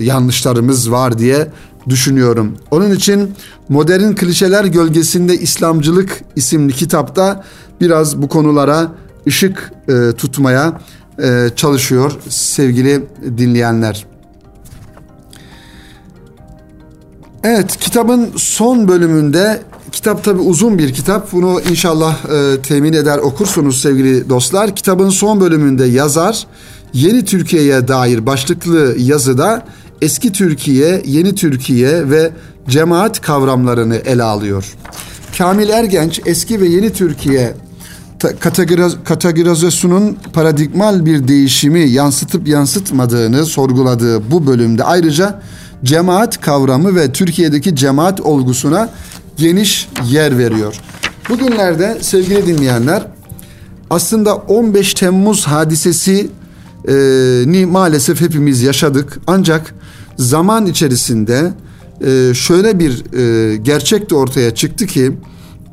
yanlışlarımız 0.00 0.90
var 0.90 1.18
diye 1.18 1.48
düşünüyorum. 1.88 2.56
Onun 2.70 2.90
için 2.90 3.34
Modern 3.68 4.14
Klişeler 4.14 4.64
Gölgesinde 4.64 5.38
İslamcılık 5.38 6.24
isimli 6.36 6.72
kitapta 6.72 7.44
biraz 7.80 8.22
bu 8.22 8.28
konulara 8.28 8.92
ışık 9.26 9.72
e, 9.88 10.12
tutmaya 10.12 10.80
e, 11.22 11.48
çalışıyor 11.56 12.12
sevgili 12.28 13.06
dinleyenler. 13.38 14.06
Evet 17.44 17.76
kitabın 17.76 18.28
son 18.36 18.88
bölümünde 18.88 19.62
kitap 19.92 20.24
tabi 20.24 20.40
uzun 20.40 20.78
bir 20.78 20.92
kitap 20.92 21.32
bunu 21.32 21.60
inşallah 21.70 22.16
e, 22.24 22.62
temin 22.62 22.92
eder 22.92 23.18
okursunuz 23.18 23.80
sevgili 23.80 24.28
dostlar. 24.28 24.76
Kitabın 24.76 25.08
son 25.08 25.40
bölümünde 25.40 25.84
yazar 25.84 26.46
Yeni 26.92 27.24
Türkiye'ye 27.24 27.88
dair 27.88 28.26
başlıklı 28.26 28.94
yazıda 28.98 29.64
eski 30.02 30.32
Türkiye, 30.32 31.02
yeni 31.04 31.34
Türkiye 31.34 32.10
ve 32.10 32.30
cemaat 32.68 33.20
kavramlarını 33.20 33.96
ele 33.96 34.22
alıyor. 34.22 34.76
Kamil 35.38 35.68
Ergenç 35.68 36.20
eski 36.26 36.60
ve 36.60 36.66
yeni 36.66 36.92
Türkiye 36.92 37.54
kategorizasyonun 39.04 40.18
paradigmal 40.32 41.06
bir 41.06 41.28
değişimi 41.28 41.80
yansıtıp 41.80 42.48
yansıtmadığını 42.48 43.46
sorguladığı 43.46 44.30
bu 44.30 44.46
bölümde 44.46 44.84
ayrıca 44.84 45.42
cemaat 45.84 46.40
kavramı 46.40 46.96
ve 46.96 47.12
Türkiye'deki 47.12 47.76
cemaat 47.76 48.20
olgusuna 48.20 48.90
geniş 49.36 49.88
yer 50.10 50.38
veriyor. 50.38 50.80
Bugünlerde 51.28 51.98
sevgili 52.00 52.46
dinleyenler 52.46 53.02
aslında 53.90 54.36
15 54.36 54.94
Temmuz 54.94 55.46
hadisesi 55.46 56.30
e, 56.88 56.94
ni 57.46 57.66
maalesef 57.66 58.20
hepimiz 58.20 58.62
yaşadık. 58.62 59.18
Ancak 59.26 59.74
zaman 60.18 60.66
içerisinde 60.66 61.52
e, 62.06 62.34
şöyle 62.34 62.78
bir 62.78 63.14
e, 63.14 63.56
gerçek 63.56 64.10
de 64.10 64.14
ortaya 64.14 64.54
çıktı 64.54 64.86
ki 64.86 65.12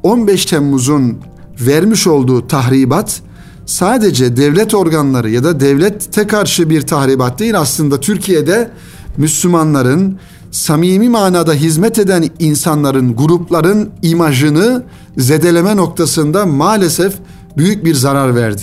15 0.04 0.46
Temmuz'un 0.46 1.18
vermiş 1.60 2.08
olduğu 2.08 2.48
tahribat 2.48 3.22
sadece 3.66 4.38
devlet 4.38 4.74
organları 4.74 5.30
ya 5.30 5.44
da 5.44 5.60
devlete 5.60 6.28
karşı 6.28 6.70
bir 6.70 6.82
tahribat 6.82 7.40
değil 7.40 7.60
aslında 7.60 8.00
Türkiye'de 8.00 8.72
Müslümanların 9.18 10.20
samimi 10.52 11.10
manada 11.10 11.54
hizmet 11.54 12.00
eden 12.00 12.30
insanların, 12.40 13.16
grupların 13.16 13.90
imajını 14.02 14.84
zedeleme 15.18 15.76
noktasında 15.76 16.46
maalesef 16.46 17.14
büyük 17.58 17.86
bir 17.86 17.96
zarar 17.96 18.36
verdi. 18.36 18.62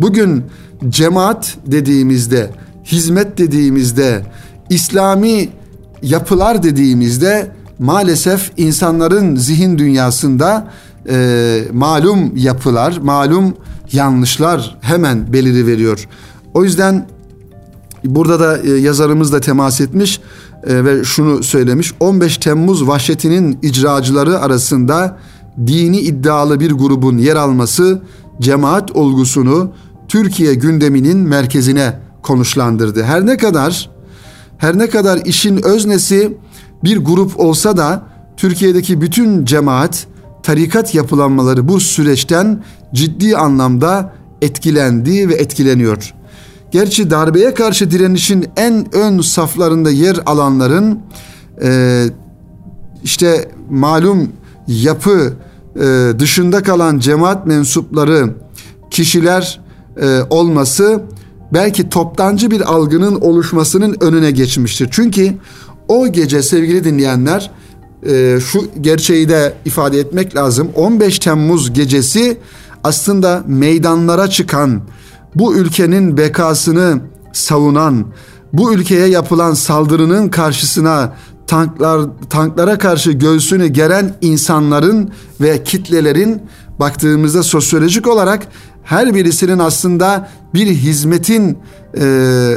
Bugün 0.00 0.44
cemaat 0.88 1.56
dediğimizde, 1.66 2.50
hizmet 2.84 3.38
dediğimizde, 3.38 4.26
İslami 4.70 5.48
yapılar 6.02 6.62
dediğimizde 6.62 7.52
maalesef 7.78 8.52
insanların 8.56 9.36
zihin 9.36 9.78
dünyasında 9.78 10.70
e, 11.08 11.62
malum 11.72 12.36
yapılar, 12.36 12.98
malum 13.02 13.54
yanlışlar 13.92 14.76
hemen 14.80 15.32
beliri 15.32 15.66
veriyor. 15.66 16.08
O 16.54 16.64
yüzden 16.64 17.06
burada 18.04 18.40
da 18.40 18.58
e, 18.58 18.70
yazarımız 18.70 19.32
da 19.32 19.40
temas 19.40 19.80
etmiş 19.80 20.20
e, 20.66 20.84
ve 20.84 21.04
şunu 21.04 21.42
söylemiş. 21.42 21.94
15 22.00 22.36
Temmuz 22.36 22.86
vahşetinin 22.86 23.58
icracıları 23.62 24.38
arasında 24.38 25.18
dini 25.66 26.00
iddialı 26.00 26.60
bir 26.60 26.72
grubun 26.72 27.18
yer 27.18 27.36
alması 27.36 28.02
cemaat 28.40 28.96
olgusunu 28.96 29.72
Türkiye 30.08 30.54
gündeminin 30.54 31.18
merkezine 31.18 31.98
konuşlandırdı. 32.22 33.02
Her 33.02 33.26
ne 33.26 33.36
kadar 33.36 33.90
her 34.58 34.78
ne 34.78 34.88
kadar 34.88 35.18
işin 35.24 35.64
öznesi 35.64 36.36
bir 36.84 36.96
grup 36.96 37.40
olsa 37.40 37.76
da 37.76 38.02
Türkiye'deki 38.36 39.00
bütün 39.00 39.44
cemaat 39.44 40.06
tarikat 40.42 40.94
yapılanmaları 40.94 41.68
bu 41.68 41.80
süreçten 41.80 42.62
ciddi 42.94 43.36
anlamda 43.36 44.12
etkilendi 44.42 45.28
ve 45.28 45.34
etkileniyor. 45.34 46.14
Gerçi 46.70 47.10
darbeye 47.10 47.54
karşı 47.54 47.90
direnişin 47.90 48.46
en 48.56 48.94
ön 48.94 49.20
saflarında 49.20 49.90
yer 49.90 50.16
alanların 50.26 51.00
e, 51.62 52.04
işte 53.04 53.50
malum 53.70 54.32
yapı 54.66 55.32
e, 55.76 56.12
dışında 56.18 56.62
kalan 56.62 56.98
cemaat 56.98 57.46
mensupları 57.46 58.34
kişiler 58.90 59.60
e, 60.00 60.20
olması 60.30 61.02
belki 61.52 61.88
toptancı 61.88 62.50
bir 62.50 62.60
algının 62.60 63.20
oluşmasının 63.20 63.96
önüne 64.00 64.30
geçmiştir. 64.30 64.88
Çünkü 64.90 65.34
o 65.88 66.08
gece 66.08 66.42
sevgili 66.42 66.84
dinleyenler 66.84 67.50
e, 68.06 68.38
şu 68.40 68.68
gerçeği 68.80 69.28
de 69.28 69.54
ifade 69.64 70.00
etmek 70.00 70.36
lazım. 70.36 70.68
15 70.74 71.18
Temmuz 71.18 71.72
gecesi 71.72 72.38
aslında 72.84 73.42
meydanlara 73.46 74.28
çıkan, 74.28 74.80
bu 75.34 75.54
ülkenin 75.54 76.16
bekasını 76.16 77.00
savunan, 77.32 78.06
bu 78.52 78.74
ülkeye 78.74 79.06
yapılan 79.06 79.54
saldırının 79.54 80.28
karşısına 80.28 81.12
tanklar 81.46 82.00
tanklara 82.30 82.78
karşı 82.78 83.12
göğsünü 83.12 83.66
geren 83.66 84.14
insanların 84.20 85.10
ve 85.40 85.64
kitlelerin 85.64 86.42
baktığımızda 86.80 87.42
sosyolojik 87.42 88.06
olarak 88.06 88.48
her 88.88 89.14
birisinin 89.14 89.58
aslında 89.58 90.28
bir 90.54 90.66
hizmetin 90.66 91.58
e, 92.00 92.54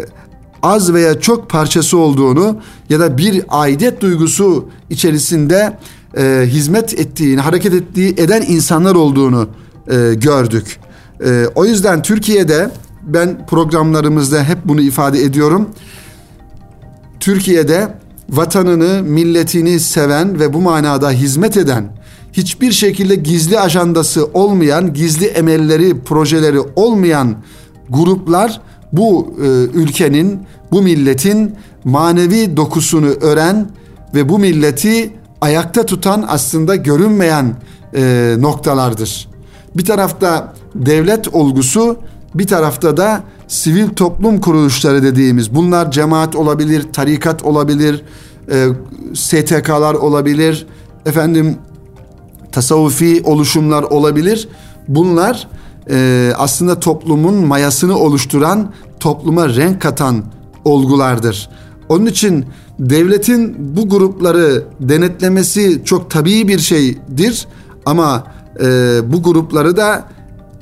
az 0.63 0.93
veya 0.93 1.19
çok 1.19 1.49
parçası 1.49 1.97
olduğunu 1.97 2.57
ya 2.89 2.99
da 2.99 3.17
bir 3.17 3.43
aidet 3.49 4.01
duygusu 4.01 4.69
içerisinde 4.89 5.77
e, 6.17 6.43
hizmet 6.45 6.99
ettiğini, 6.99 7.41
hareket 7.41 7.73
ettiği 7.73 8.09
eden 8.17 8.41
insanlar 8.41 8.95
olduğunu 8.95 9.49
e, 9.87 10.13
gördük. 10.13 10.79
E, 11.25 11.45
o 11.55 11.65
yüzden 11.65 12.01
Türkiye'de 12.01 12.71
ben 13.03 13.45
programlarımızda 13.45 14.43
hep 14.43 14.57
bunu 14.65 14.81
ifade 14.81 15.23
ediyorum. 15.23 15.69
Türkiye'de 17.19 17.93
vatanını, 18.29 19.03
milletini 19.03 19.79
seven 19.79 20.39
ve 20.39 20.53
bu 20.53 20.61
manada 20.61 21.11
hizmet 21.11 21.57
eden, 21.57 22.00
hiçbir 22.33 22.71
şekilde 22.71 23.15
gizli 23.15 23.59
ajandası 23.59 24.25
olmayan, 24.33 24.93
gizli 24.93 25.25
emelleri, 25.25 26.01
projeleri 26.01 26.59
olmayan 26.75 27.35
gruplar 27.89 28.61
bu 28.93 29.35
e, 29.41 29.47
ülkenin, 29.77 30.39
bu 30.71 30.81
milletin 30.81 31.55
manevi 31.83 32.57
dokusunu 32.57 33.07
ören 33.07 33.69
ve 34.15 34.29
bu 34.29 34.39
milleti 34.39 35.13
ayakta 35.41 35.85
tutan 35.85 36.25
aslında 36.27 36.75
görünmeyen 36.75 37.55
e, 37.95 38.35
noktalardır. 38.39 39.27
Bir 39.75 39.85
tarafta 39.85 40.53
devlet 40.75 41.27
olgusu, 41.27 41.97
bir 42.35 42.47
tarafta 42.47 42.97
da 42.97 43.23
sivil 43.47 43.89
toplum 43.89 44.41
kuruluşları 44.41 45.03
dediğimiz 45.03 45.55
bunlar 45.55 45.91
cemaat 45.91 46.35
olabilir, 46.35 46.85
tarikat 46.93 47.43
olabilir, 47.43 48.03
e, 48.51 48.67
STK'lar 49.13 49.93
olabilir, 49.93 50.67
efendim 51.05 51.57
tasavvufi 52.51 53.21
oluşumlar 53.25 53.83
olabilir. 53.83 54.47
Bunlar 54.87 55.47
e, 55.89 56.31
aslında 56.37 56.79
toplumun 56.79 57.33
mayasını 57.33 57.97
oluşturan, 57.97 58.73
topluma 58.99 59.49
renk 59.49 59.81
katan 59.81 60.23
olgulardır. 60.65 61.49
Onun 61.89 62.05
için 62.05 62.45
devletin 62.79 63.55
bu 63.75 63.89
grupları 63.89 64.63
denetlemesi 64.79 65.81
çok 65.85 66.11
tabii 66.11 66.47
bir 66.47 66.59
şeydir 66.59 67.47
ama 67.85 68.23
e, 68.63 68.65
bu 69.13 69.23
grupları 69.23 69.77
da 69.77 70.05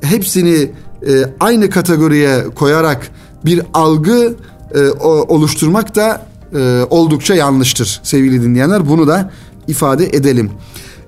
hepsini 0.02 0.72
e, 1.08 1.12
aynı 1.40 1.70
kategoriye 1.70 2.44
koyarak 2.56 3.12
bir 3.46 3.62
algı 3.74 4.36
e, 4.76 4.90
oluşturmak 5.28 5.96
da 5.96 6.26
e, 6.56 6.86
oldukça 6.90 7.36
yanlıştır 7.36 8.00
sevgili 8.04 8.44
dinleyenler. 8.44 8.90
Bunu 8.90 9.08
da 9.08 9.32
ifade 9.68 10.06
edelim. 10.06 10.52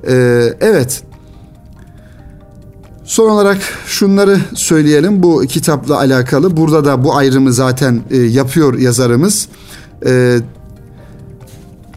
E, 0.08 0.14
evet. 0.62 1.04
Son 3.04 3.30
olarak 3.30 3.58
şunları 3.86 4.40
söyleyelim 4.54 5.24
bu 5.24 5.42
kitapla 5.42 5.98
alakalı. 5.98 6.58
Burada 6.58 6.86
da 6.86 7.04
bu 7.04 7.16
ayrımı 7.16 7.54
zaten 7.54 8.02
e, 8.12 8.18
yapıyor 8.18 8.78
yazarımız. 8.78 9.48
E, 10.06 10.40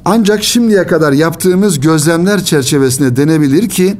ancak 0.04 0.44
şimdiye 0.44 0.86
kadar 0.86 1.12
yaptığımız 1.12 1.80
gözlemler 1.80 2.44
çerçevesinde 2.44 3.16
denebilir 3.16 3.68
ki 3.68 3.96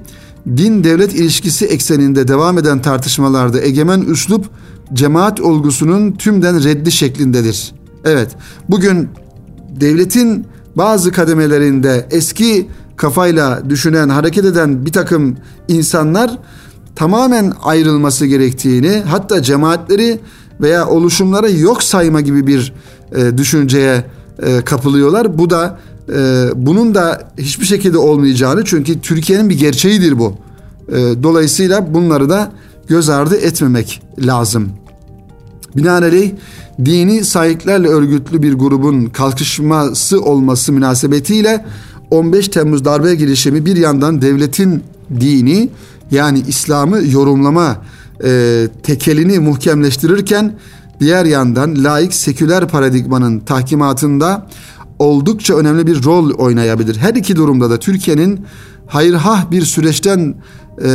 din 0.56 0.84
devlet 0.84 1.14
ilişkisi 1.14 1.66
ekseninde 1.66 2.28
devam 2.28 2.58
eden 2.58 2.82
tartışmalarda 2.82 3.60
egemen 3.62 4.00
üslup 4.00 4.44
cemaat 4.92 5.40
olgusunun 5.40 6.12
tümden 6.12 6.64
reddi 6.64 6.92
şeklindedir. 6.92 7.72
Evet, 8.04 8.28
bugün 8.68 9.08
devletin 9.80 10.46
bazı 10.76 11.12
kademelerinde 11.12 12.08
eski 12.10 12.68
kafayla 12.96 13.70
düşünen, 13.70 14.08
hareket 14.08 14.44
eden 14.44 14.86
bir 14.86 14.92
takım 14.92 15.36
insanlar 15.68 16.38
tamamen 16.96 17.52
ayrılması 17.62 18.26
gerektiğini, 18.26 19.02
hatta 19.06 19.42
cemaatleri 19.42 20.20
veya 20.60 20.88
oluşumları 20.88 21.52
yok 21.52 21.82
sayma 21.82 22.20
gibi 22.20 22.46
bir 22.46 22.72
e, 23.14 23.38
düşünceye 23.38 24.04
e, 24.42 24.60
kapılıyorlar. 24.60 25.38
Bu 25.38 25.50
da 25.50 25.78
e, 26.08 26.46
bunun 26.54 26.94
da 26.94 27.28
hiçbir 27.38 27.66
şekilde 27.66 27.98
olmayacağını 27.98 28.64
çünkü 28.64 29.00
Türkiye'nin 29.00 29.50
bir 29.50 29.58
gerçeğidir 29.58 30.18
bu. 30.18 30.34
E, 30.88 31.22
dolayısıyla 31.22 31.94
bunları 31.94 32.30
da 32.30 32.52
göz 32.88 33.08
ardı 33.08 33.36
etmemek 33.36 34.02
lazım. 34.18 34.68
Binaenaleyh 35.76 36.30
dini 36.84 37.24
sahiplerle 37.24 37.88
örgütlü 37.88 38.42
bir 38.42 38.54
grubun 38.54 39.06
kalkışması 39.06 40.22
olması 40.22 40.72
münasebetiyle 40.72 41.64
15 42.10 42.48
Temmuz 42.48 42.84
darbe 42.84 43.14
girişimi 43.14 43.66
bir 43.66 43.76
yandan 43.76 44.22
devletin 44.22 44.82
dini 45.20 45.68
yani 46.10 46.42
İslam'ı 46.48 47.00
yorumlama 47.12 47.76
e, 48.24 48.68
tekelini 48.82 49.38
muhkemleştirirken 49.38 50.58
diğer 51.00 51.24
yandan 51.24 51.84
laik 51.84 52.14
seküler 52.14 52.68
paradigmanın 52.68 53.40
tahkimatında 53.40 54.46
oldukça 54.98 55.56
önemli 55.56 55.86
bir 55.86 56.04
rol 56.04 56.30
oynayabilir. 56.30 56.96
Her 56.96 57.14
iki 57.14 57.36
durumda 57.36 57.70
da 57.70 57.78
Türkiye'nin 57.78 58.46
hayırhah 58.86 59.50
bir 59.50 59.62
süreçten 59.62 60.34
e, 60.84 60.88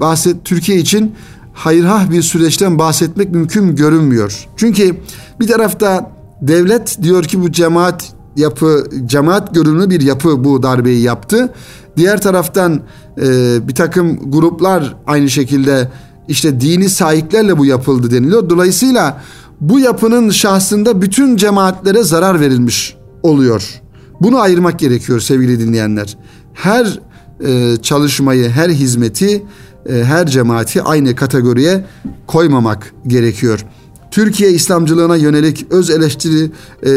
bahset 0.00 0.44
Türkiye 0.44 0.78
için 0.78 1.14
hayırhah 1.52 2.10
bir 2.10 2.22
süreçten 2.22 2.78
bahsetmek 2.78 3.30
mümkün 3.30 3.76
görünmüyor. 3.76 4.46
Çünkü 4.56 4.96
bir 5.40 5.46
tarafta 5.46 6.12
devlet 6.42 7.02
diyor 7.02 7.24
ki 7.24 7.42
bu 7.42 7.52
cemaat 7.52 8.12
yapı 8.36 8.86
cemaat 9.06 9.54
görünümlü 9.54 9.90
bir 9.90 10.00
yapı 10.00 10.44
bu 10.44 10.62
darbeyi 10.62 11.02
yaptı. 11.02 11.52
Diğer 11.96 12.20
taraftan 12.20 12.80
e, 13.18 13.58
bir 13.68 13.74
takım 13.74 14.30
gruplar 14.30 14.96
aynı 15.06 15.30
şekilde 15.30 15.88
işte 16.28 16.60
dini 16.60 16.88
sahiplerle 16.88 17.58
bu 17.58 17.66
yapıldı 17.66 18.10
deniliyor. 18.10 18.50
Dolayısıyla 18.50 19.20
bu 19.60 19.80
yapının 19.80 20.30
şahsında 20.30 21.02
bütün 21.02 21.36
cemaatlere 21.36 22.02
zarar 22.02 22.40
verilmiş 22.40 22.96
oluyor. 23.22 23.80
Bunu 24.20 24.40
ayırmak 24.40 24.78
gerekiyor 24.78 25.20
sevgili 25.20 25.60
dinleyenler. 25.60 26.16
Her 26.54 27.00
e, 27.46 27.76
çalışmayı, 27.82 28.48
her 28.50 28.68
hizmeti 28.68 29.42
e, 29.88 30.04
her 30.04 30.26
cemaati 30.26 30.82
aynı 30.82 31.14
kategoriye 31.14 31.84
koymamak 32.26 32.94
gerekiyor. 33.06 33.66
Türkiye 34.14 34.50
İslamcılığına 34.50 35.16
yönelik 35.16 35.66
öz 35.70 35.90
eleştiri 35.90 36.50
e, 36.82 36.90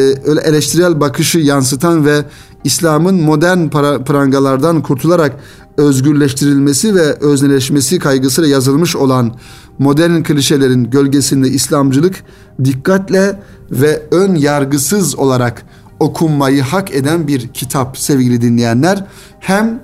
eleştirel 0.46 1.00
bakışı 1.00 1.40
yansıtan 1.40 2.06
ve 2.06 2.26
İslam'ın 2.64 3.22
modern 3.22 3.68
para, 3.68 4.04
prangalardan 4.04 4.82
kurtularak 4.82 5.36
özgürleştirilmesi 5.78 6.96
ve 6.96 7.14
özneleşmesi 7.14 8.00
kaygısıyla 8.00 8.50
yazılmış 8.50 8.96
olan 8.96 9.36
modern 9.80 10.24
klişelerin 10.24 10.90
gölgesinde 10.90 11.50
İslamcılık 11.50 12.24
dikkatle 12.64 13.40
ve 13.72 14.02
ön 14.12 14.36
yargısız 14.36 15.16
olarak 15.16 15.64
okunmayı 16.00 16.62
hak 16.62 16.96
eden 16.96 17.28
bir 17.28 17.48
kitap 17.48 17.98
sevgili 17.98 18.42
dinleyenler. 18.42 19.06
Hem 19.40 19.80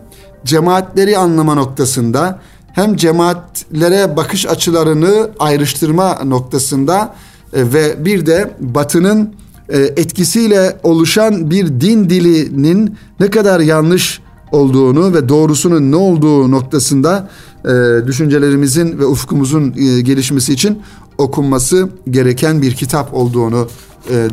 cemaatleri 0.45 1.17
anlama 1.17 1.55
noktasında 1.55 2.39
hem 2.73 2.95
cemaatlere 2.95 4.17
bakış 4.17 4.45
açılarını 4.45 5.29
ayrıştırma 5.39 6.23
noktasında 6.23 7.15
e, 7.53 7.73
ve 7.73 8.05
bir 8.05 8.25
de 8.25 8.51
Batı'nın 8.59 9.33
e, 9.69 9.79
etkisiyle 9.79 10.77
oluşan 10.83 11.49
bir 11.49 11.67
din 11.67 12.09
dilinin 12.09 12.97
ne 13.19 13.29
kadar 13.29 13.59
yanlış 13.59 14.21
olduğunu 14.51 15.13
ve 15.13 15.29
doğrusunun 15.29 15.91
ne 15.91 15.95
olduğu 15.95 16.51
noktasında 16.51 17.29
e, 17.65 18.07
düşüncelerimizin 18.07 18.99
ve 18.99 19.05
ufkumuzun 19.05 19.73
gelişmesi 20.03 20.53
için 20.53 20.81
okunması 21.17 21.89
gereken 22.09 22.61
bir 22.61 22.73
kitap 22.73 23.13
olduğunu 23.13 23.67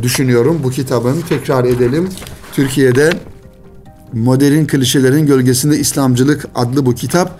düşünüyorum. 0.02 0.60
Bu 0.64 0.70
kitabın 0.70 1.16
tekrar 1.28 1.64
edelim. 1.64 2.08
Türkiye'de 2.52 3.10
Modern 4.12 4.66
Klişelerin 4.66 5.26
Gölgesinde 5.26 5.78
İslamcılık 5.78 6.46
adlı 6.54 6.86
bu 6.86 6.94
kitap 6.94 7.38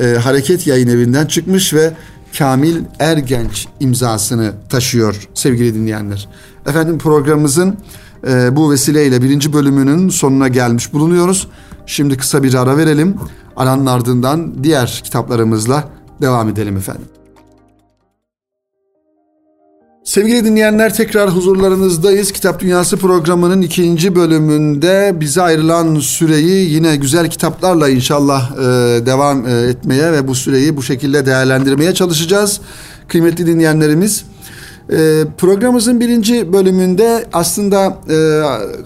e, 0.00 0.06
Hareket 0.06 0.66
Yayın 0.66 0.88
Evi'nden 0.88 1.26
çıkmış 1.26 1.74
ve 1.74 1.92
Kamil 2.38 2.76
Ergenç 2.98 3.68
imzasını 3.80 4.52
taşıyor 4.68 5.28
sevgili 5.34 5.74
dinleyenler. 5.74 6.28
Efendim 6.66 6.98
programımızın 6.98 7.76
e, 8.26 8.56
bu 8.56 8.70
vesileyle 8.70 9.22
birinci 9.22 9.52
bölümünün 9.52 10.08
sonuna 10.08 10.48
gelmiş 10.48 10.92
bulunuyoruz. 10.92 11.48
Şimdi 11.86 12.16
kısa 12.16 12.42
bir 12.42 12.54
ara 12.54 12.76
verelim. 12.76 13.16
Aranın 13.56 13.86
ardından 13.86 14.64
diğer 14.64 15.00
kitaplarımızla 15.04 15.84
devam 16.20 16.48
edelim 16.48 16.76
efendim. 16.76 17.17
Sevgili 20.08 20.44
dinleyenler 20.44 20.94
tekrar 20.94 21.30
huzurlarınızdayız. 21.30 22.32
Kitap 22.32 22.60
Dünyası 22.60 22.96
programının 22.96 23.62
ikinci 23.62 24.14
bölümünde 24.14 25.12
bize 25.20 25.42
ayrılan 25.42 25.98
süreyi 26.00 26.70
yine 26.70 26.96
güzel 26.96 27.30
kitaplarla 27.30 27.88
inşallah 27.88 28.52
e, 28.52 28.56
devam 29.06 29.46
e, 29.46 29.50
etmeye 29.50 30.12
ve 30.12 30.28
bu 30.28 30.34
süreyi 30.34 30.76
bu 30.76 30.82
şekilde 30.82 31.26
değerlendirmeye 31.26 31.94
çalışacağız. 31.94 32.60
Kıymetli 33.08 33.46
dinleyenlerimiz 33.46 34.24
e, 34.92 35.24
programımızın 35.38 36.00
birinci 36.00 36.52
bölümünde 36.52 37.24
aslında 37.32 37.98
e, 38.10 38.16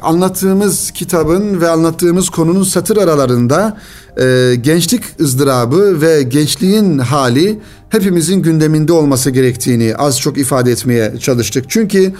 anlattığımız 0.02 0.90
kitabın 0.90 1.60
ve 1.60 1.68
anlattığımız 1.68 2.28
konunun 2.28 2.64
satır 2.64 2.96
aralarında 2.96 3.76
e, 4.20 4.54
gençlik 4.60 5.02
ızdırabı 5.20 6.00
ve 6.00 6.22
gençliğin 6.22 6.98
hali 6.98 7.58
hepimizin 7.88 8.42
gündeminde 8.42 8.92
olması 8.92 9.30
gerektiğini 9.30 9.96
az 9.96 10.20
çok 10.20 10.38
ifade 10.38 10.72
etmeye 10.72 11.18
çalıştık. 11.20 11.64
Çünkü 11.68 12.12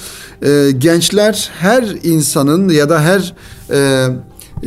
e, 0.43 0.71
gençler 0.79 1.51
her 1.59 1.83
insanın 2.03 2.69
ya 2.69 2.89
da 2.89 3.01
her 3.01 3.35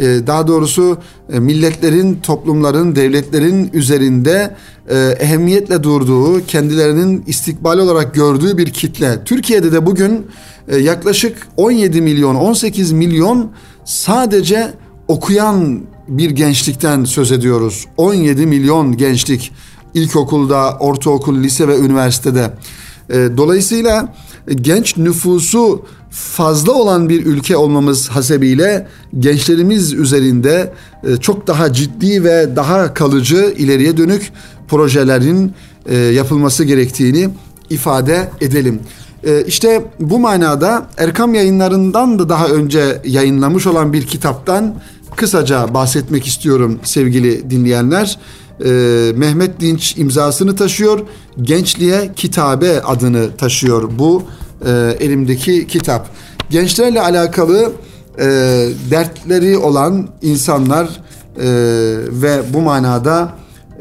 daha 0.02 0.48
doğrusu 0.48 0.98
e, 1.34 1.40
milletlerin, 1.40 2.20
toplumların, 2.24 2.96
devletlerin 2.96 3.70
üzerinde 3.74 4.56
e, 4.90 4.98
ehemmiyetle 5.20 5.84
durduğu, 5.84 6.46
kendilerinin 6.46 7.24
istikbal 7.28 7.78
olarak 7.80 8.14
gördüğü 8.14 8.58
bir 8.58 8.70
kitle. 8.70 9.24
Türkiye'de 9.26 9.72
de 9.72 9.86
bugün 9.86 10.28
e, 10.68 10.78
yaklaşık 10.78 11.48
17 11.58 12.02
milyon, 12.02 12.36
18 12.36 12.92
milyon 12.92 13.52
sadece 13.86 14.74
okuyan 15.08 15.82
bir 16.08 16.30
gençlikten 16.30 17.04
söz 17.04 17.32
ediyoruz. 17.32 17.86
17 17.98 18.46
milyon 18.46 18.98
gençlik 18.98 19.52
ilkokulda, 19.94 20.78
ortaokul, 20.80 21.44
lise 21.44 21.68
ve 21.68 21.80
üniversitede. 21.80 22.54
Dolayısıyla 23.10 24.14
genç 24.54 24.98
nüfusu 24.98 25.86
fazla 26.12 26.72
olan 26.72 27.10
bir 27.10 27.26
ülke 27.26 27.58
olmamız 27.58 28.10
hasebiyle 28.10 28.88
gençlerimiz 29.20 29.94
üzerinde 29.94 30.74
e, 31.04 31.18
çok 31.18 31.48
daha 31.48 31.74
ciddi 31.74 32.24
ve 32.24 32.56
daha 32.56 32.94
kalıcı 32.94 33.54
ileriye 33.58 33.98
dönük 33.98 34.32
projelerin 34.68 35.54
e, 35.86 35.98
yapılması 35.98 36.64
gerektiğini 36.64 37.30
ifade 37.70 38.30
edelim. 38.42 38.80
İşte 39.48 39.86
bu 40.00 40.20
manada 40.20 40.88
Erkam 40.98 41.34
yayınlarından 41.34 42.20
da 42.20 42.30
daha 42.30 42.48
önce 42.48 43.02
yayınlamış 43.06 43.68
olan 43.68 43.94
bir 43.94 44.08
kitaptan 44.08 44.76
kısaca 45.16 45.74
bahsetmek 45.74 46.28
istiyorum 46.28 46.80
sevgili 46.84 47.50
dinleyenler 47.50 48.20
e, 48.66 48.70
Mehmet 49.16 49.60
Dinç 49.60 49.98
imzasını 49.98 50.56
taşıyor. 50.56 51.00
Gençliğe 51.42 52.12
Kitabe 52.16 52.82
adını 52.82 53.38
taşıyor 53.38 53.92
bu 54.00 54.24
e, 54.66 54.72
elimdeki 55.00 55.68
kitap. 55.68 56.10
Gençlerle 56.50 57.02
alakalı 57.02 57.72
e, 58.20 58.26
dertleri 58.92 59.58
olan 59.58 60.10
insanlar 60.22 60.86
e, 60.86 61.48
ve 62.10 62.42
bu 62.54 62.62
manada 62.62 63.32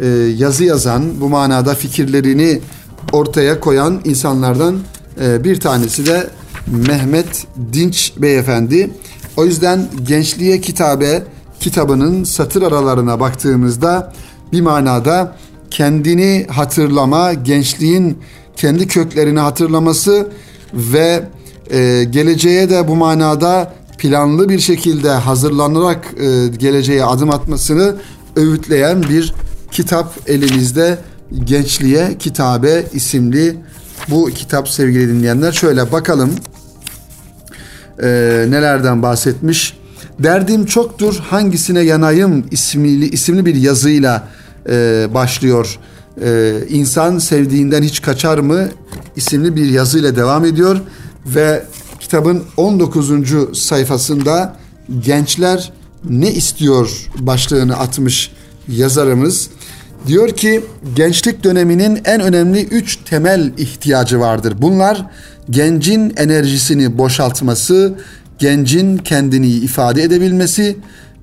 e, 0.00 0.06
yazı 0.36 0.64
yazan, 0.64 1.20
bu 1.20 1.28
manada 1.28 1.74
fikirlerini 1.74 2.60
ortaya 3.12 3.60
koyan 3.60 4.00
insanlardan 4.04 4.78
e, 5.20 5.44
bir 5.44 5.60
tanesi 5.60 6.06
de 6.06 6.30
Mehmet 6.66 7.46
Dinç 7.72 8.12
Beyefendi. 8.18 8.90
O 9.36 9.44
yüzden 9.44 9.88
Gençliğe 10.06 10.60
Kitabe 10.60 11.22
kitabının 11.60 12.24
satır 12.24 12.62
aralarına 12.62 13.20
baktığımızda 13.20 14.12
bir 14.52 14.60
manada 14.60 15.36
kendini 15.70 16.46
hatırlama, 16.50 17.34
gençliğin 17.34 18.18
kendi 18.56 18.88
köklerini 18.88 19.40
hatırlaması 19.40 20.28
ve 20.74 21.22
e, 21.70 22.04
geleceğe 22.10 22.70
de 22.70 22.88
bu 22.88 22.96
manada 22.96 23.74
planlı 23.98 24.48
bir 24.48 24.58
şekilde 24.58 25.10
hazırlanarak 25.10 26.06
e, 26.16 26.56
geleceğe 26.56 27.04
adım 27.04 27.30
atmasını 27.30 27.96
öğütleyen 28.36 29.02
bir 29.02 29.34
kitap 29.70 30.14
elimizde 30.26 30.98
Gençliğe 31.44 32.18
Kitabe 32.18 32.84
isimli 32.92 33.56
bu 34.08 34.30
kitap 34.30 34.68
sevgili 34.68 35.08
dinleyenler. 35.08 35.52
Şöyle 35.52 35.92
bakalım 35.92 36.30
e, 38.02 38.06
nelerden 38.48 39.02
bahsetmiş. 39.02 39.76
Derdim 40.18 40.66
çoktur 40.66 41.18
hangisine 41.30 41.80
yanayım 41.80 42.46
isimli, 42.50 43.08
isimli 43.08 43.46
bir 43.46 43.54
yazıyla 43.54 44.28
e, 44.68 45.06
başlıyor. 45.14 45.78
E, 46.24 46.54
İnsan 46.68 47.18
sevdiğinden 47.18 47.82
hiç 47.82 48.02
kaçar 48.02 48.38
mı 48.38 48.68
isimli 49.16 49.56
bir 49.56 49.66
yazıyla 49.66 50.16
devam 50.16 50.44
ediyor 50.44 50.80
ve 51.26 51.64
kitabın 52.00 52.42
19. 52.56 53.58
sayfasında 53.58 54.56
gençler 55.00 55.72
ne 56.04 56.32
istiyor 56.32 57.10
başlığını 57.18 57.76
atmış 57.76 58.32
yazarımız. 58.68 59.48
Diyor 60.06 60.28
ki 60.28 60.64
gençlik 60.96 61.44
döneminin 61.44 62.00
en 62.04 62.20
önemli 62.20 62.64
üç 62.64 62.96
temel 62.96 63.52
ihtiyacı 63.58 64.20
vardır. 64.20 64.54
Bunlar 64.58 65.06
gencin 65.50 66.12
enerjisini 66.16 66.98
boşaltması, 66.98 67.94
gencin 68.38 68.96
kendini 68.98 69.48
ifade 69.48 70.02
edebilmesi 70.02 70.76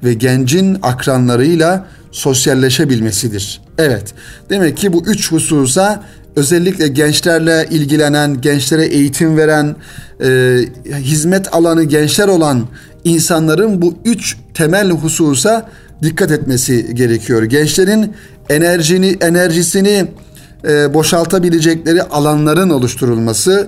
ve 0.04 0.13
gencin 0.13 0.78
akranlarıyla 0.82 1.88
sosyalleşebilmesidir. 2.12 3.62
Evet, 3.78 4.13
demek 4.50 4.78
ki 4.78 4.93
bu 4.93 5.06
üç 5.06 5.32
hususa 5.32 6.04
özellikle 6.36 6.88
gençlerle 6.88 7.67
ilgilenen, 7.71 8.41
gençlere 8.41 8.86
eğitim 8.86 9.38
veren, 9.38 9.76
e, 10.24 10.58
hizmet 10.93 11.54
alanı 11.54 11.84
gençler 11.84 12.28
olan 12.28 12.67
insanların 13.04 13.82
bu 13.82 13.95
üç 14.06 14.38
temel 14.54 14.89
hususa 14.89 15.69
dikkat 16.04 16.32
etmesi 16.32 16.95
gerekiyor. 16.95 17.43
Gençlerin 17.43 18.13
enerjini, 18.50 19.17
enerjisini 19.21 20.08
e, 20.67 20.93
boşaltabilecekleri 20.93 22.04
alanların 22.04 22.69
oluşturulması 22.69 23.67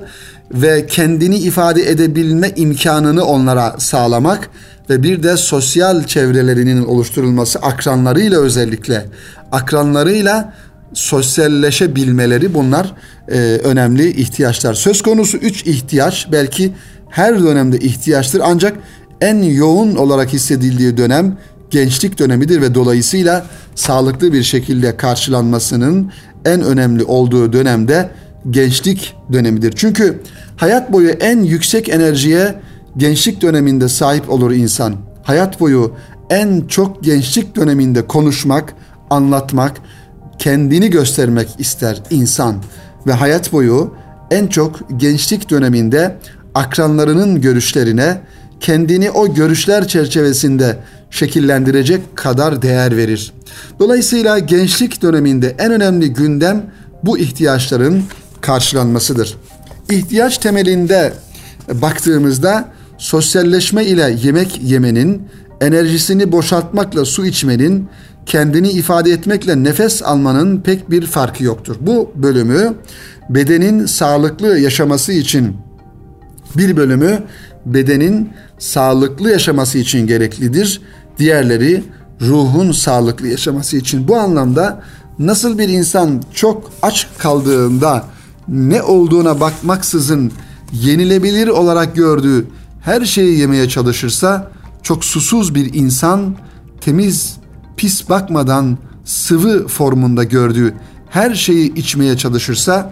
ve 0.51 0.85
kendini 0.85 1.37
ifade 1.37 1.89
edebilme 1.89 2.51
imkanını 2.55 3.25
onlara 3.25 3.75
sağlamak 3.79 4.49
ve 4.89 5.03
bir 5.03 5.23
de 5.23 5.37
sosyal 5.37 6.03
çevrelerinin 6.03 6.85
oluşturulması 6.85 7.59
akranlarıyla 7.59 8.39
özellikle 8.39 9.05
akranlarıyla 9.51 10.53
sosyalleşebilmeleri 10.93 12.53
bunlar 12.53 12.93
e, 13.27 13.37
önemli 13.63 14.21
ihtiyaçlar. 14.21 14.73
Söz 14.73 15.01
konusu 15.01 15.37
üç 15.37 15.65
ihtiyaç 15.65 16.27
belki 16.31 16.73
her 17.09 17.43
dönemde 17.43 17.77
ihtiyaçtır 17.77 18.41
ancak 18.43 18.77
en 19.21 19.43
yoğun 19.43 19.95
olarak 19.95 20.33
hissedildiği 20.33 20.97
dönem 20.97 21.37
gençlik 21.71 22.19
dönemidir 22.19 22.61
ve 22.61 22.75
dolayısıyla 22.75 23.45
sağlıklı 23.75 24.33
bir 24.33 24.43
şekilde 24.43 24.97
karşılanmasının 24.97 26.11
en 26.45 26.61
önemli 26.61 27.03
olduğu 27.03 27.53
dönemde 27.53 28.09
gençlik 28.49 29.15
dönemidir. 29.33 29.73
Çünkü 29.75 30.21
hayat 30.55 30.93
boyu 30.93 31.09
en 31.09 31.43
yüksek 31.43 31.89
enerjiye 31.89 32.55
gençlik 32.97 33.41
döneminde 33.41 33.89
sahip 33.89 34.29
olur 34.29 34.51
insan. 34.51 34.95
Hayat 35.23 35.59
boyu 35.59 35.93
en 36.29 36.61
çok 36.67 37.03
gençlik 37.03 37.55
döneminde 37.55 38.07
konuşmak, 38.07 38.73
anlatmak, 39.09 39.77
kendini 40.39 40.89
göstermek 40.89 41.49
ister 41.57 42.03
insan 42.09 42.55
ve 43.07 43.13
hayat 43.13 43.51
boyu 43.51 43.93
en 44.31 44.47
çok 44.47 44.99
gençlik 44.99 45.49
döneminde 45.49 46.17
akranlarının 46.55 47.41
görüşlerine, 47.41 48.21
kendini 48.59 49.11
o 49.11 49.33
görüşler 49.33 49.87
çerçevesinde 49.87 50.77
şekillendirecek 51.09 52.17
kadar 52.17 52.61
değer 52.61 52.97
verir. 52.97 53.33
Dolayısıyla 53.79 54.39
gençlik 54.39 55.01
döneminde 55.01 55.55
en 55.59 55.71
önemli 55.71 56.13
gündem 56.13 56.65
bu 57.03 57.17
ihtiyaçların 57.17 58.03
karşılanmasıdır. 58.43 59.37
İhtiyaç 59.89 60.37
temelinde 60.37 61.13
baktığımızda 61.73 62.69
sosyalleşme 62.97 63.85
ile 63.85 64.17
yemek 64.23 64.59
yemenin, 64.63 65.27
enerjisini 65.61 66.31
boşaltmakla 66.31 67.05
su 67.05 67.25
içmenin, 67.25 67.89
kendini 68.25 68.69
ifade 68.69 69.11
etmekle 69.11 69.63
nefes 69.63 70.03
almanın 70.03 70.61
pek 70.61 70.91
bir 70.91 71.05
farkı 71.05 71.43
yoktur. 71.43 71.75
Bu 71.81 72.11
bölümü 72.15 72.73
bedenin 73.29 73.85
sağlıklı 73.85 74.59
yaşaması 74.59 75.13
için 75.13 75.57
bir 76.57 76.77
bölümü 76.77 77.23
bedenin 77.65 78.29
sağlıklı 78.59 79.31
yaşaması 79.31 79.77
için 79.77 80.07
gereklidir. 80.07 80.81
Diğerleri 81.19 81.83
ruhun 82.21 82.71
sağlıklı 82.71 83.27
yaşaması 83.27 83.77
için. 83.77 84.07
Bu 84.07 84.15
anlamda 84.15 84.81
nasıl 85.19 85.57
bir 85.57 85.69
insan 85.69 86.23
çok 86.33 86.71
aç 86.81 87.07
kaldığında 87.17 88.03
ne 88.47 88.81
olduğuna 88.81 89.39
bakmaksızın 89.39 90.31
yenilebilir 90.73 91.47
olarak 91.47 91.95
gördüğü 91.95 92.47
her 92.81 93.05
şeyi 93.05 93.39
yemeye 93.39 93.69
çalışırsa 93.69 94.51
çok 94.83 95.05
susuz 95.05 95.55
bir 95.55 95.73
insan 95.73 96.35
temiz 96.81 97.37
pis 97.77 98.09
bakmadan 98.09 98.77
sıvı 99.05 99.67
formunda 99.67 100.23
gördüğü 100.23 100.73
her 101.09 101.35
şeyi 101.35 101.73
içmeye 101.73 102.17
çalışırsa 102.17 102.91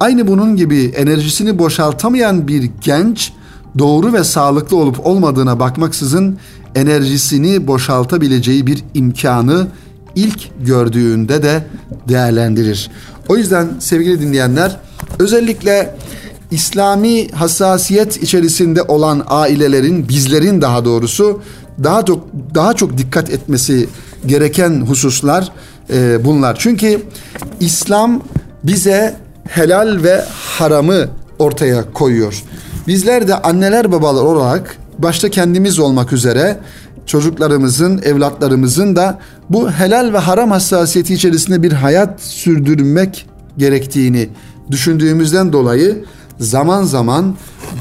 aynı 0.00 0.26
bunun 0.26 0.56
gibi 0.56 0.84
enerjisini 0.84 1.58
boşaltamayan 1.58 2.48
bir 2.48 2.70
genç 2.80 3.32
doğru 3.78 4.12
ve 4.12 4.24
sağlıklı 4.24 4.76
olup 4.76 5.06
olmadığına 5.06 5.60
bakmaksızın 5.60 6.38
enerjisini 6.74 7.66
boşaltabileceği 7.66 8.66
bir 8.66 8.84
imkanı 8.94 9.66
ilk 10.14 10.66
gördüğünde 10.66 11.42
de 11.42 11.66
değerlendirir. 12.08 12.90
O 13.28 13.36
yüzden 13.36 13.68
sevgili 13.78 14.20
dinleyenler 14.20 14.76
özellikle 15.20 15.94
İslami 16.50 17.28
hassasiyet 17.28 18.22
içerisinde 18.22 18.82
olan 18.82 19.22
ailelerin, 19.26 20.08
bizlerin 20.08 20.62
daha 20.62 20.84
doğrusu 20.84 21.42
daha 21.84 22.04
çok 22.04 22.24
daha 22.54 22.74
çok 22.74 22.98
dikkat 22.98 23.30
etmesi 23.30 23.88
gereken 24.26 24.80
hususlar 24.80 25.52
e, 25.90 26.24
bunlar. 26.24 26.56
Çünkü 26.58 27.02
İslam 27.60 28.22
bize 28.64 29.16
helal 29.48 30.02
ve 30.02 30.24
haramı 30.58 31.08
ortaya 31.38 31.92
koyuyor. 31.92 32.42
Bizler 32.86 33.28
de 33.28 33.34
anneler 33.34 33.92
babalar 33.92 34.22
olarak 34.22 34.76
başta 34.98 35.28
kendimiz 35.30 35.78
olmak 35.78 36.12
üzere 36.12 36.58
çocuklarımızın, 37.06 38.02
evlatlarımızın 38.04 38.96
da 38.96 39.18
bu 39.50 39.70
helal 39.70 40.12
ve 40.12 40.18
haram 40.18 40.50
hassasiyeti 40.50 41.14
içerisinde 41.14 41.62
bir 41.62 41.72
hayat 41.72 42.20
sürdürmek 42.20 43.26
gerektiğini 43.58 44.28
düşündüğümüzden 44.70 45.52
dolayı 45.52 46.04
zaman 46.38 46.82
zaman 46.82 47.36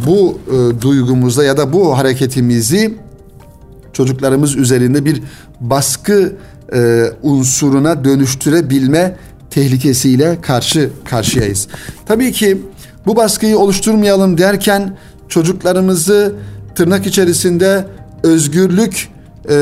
bu 0.07 0.39
e, 0.47 0.81
duygumuzda 0.81 1.43
ya 1.43 1.57
da 1.57 1.73
bu 1.73 1.97
hareketimizi 1.97 2.93
çocuklarımız 3.93 4.55
üzerinde 4.55 5.05
bir 5.05 5.21
baskı 5.61 6.33
e, 6.73 7.05
unsuruna 7.23 8.03
dönüştürebilme 8.03 9.15
tehlikesiyle 9.49 10.41
karşı 10.41 10.89
karşıyayız. 11.09 11.67
Tabii 12.05 12.31
ki 12.31 12.61
bu 13.05 13.15
baskıyı 13.15 13.57
oluşturmayalım 13.57 14.37
derken 14.37 14.97
çocuklarımızı 15.27 16.35
tırnak 16.75 17.07
içerisinde 17.07 17.85
özgürlük 18.23 19.09
e, 19.49 19.55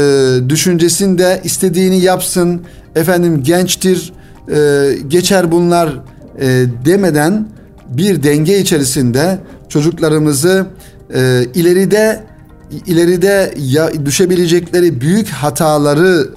düşüncesinde 0.50 1.42
istediğini 1.44 2.02
yapsın, 2.02 2.62
efendim 2.96 3.44
gençtir, 3.44 4.13
e, 4.52 4.90
geçer 5.08 5.52
bunlar 5.52 6.00
e, 6.41 6.65
demeden 6.86 7.47
bir 7.89 8.23
denge 8.23 8.60
içerisinde 8.60 9.39
çocuklarımızı 9.69 10.65
e, 11.13 11.45
ileride 11.54 12.23
ileride 12.86 13.54
ya, 13.58 14.06
düşebilecekleri 14.06 15.02
büyük 15.02 15.30
hataları 15.30 16.30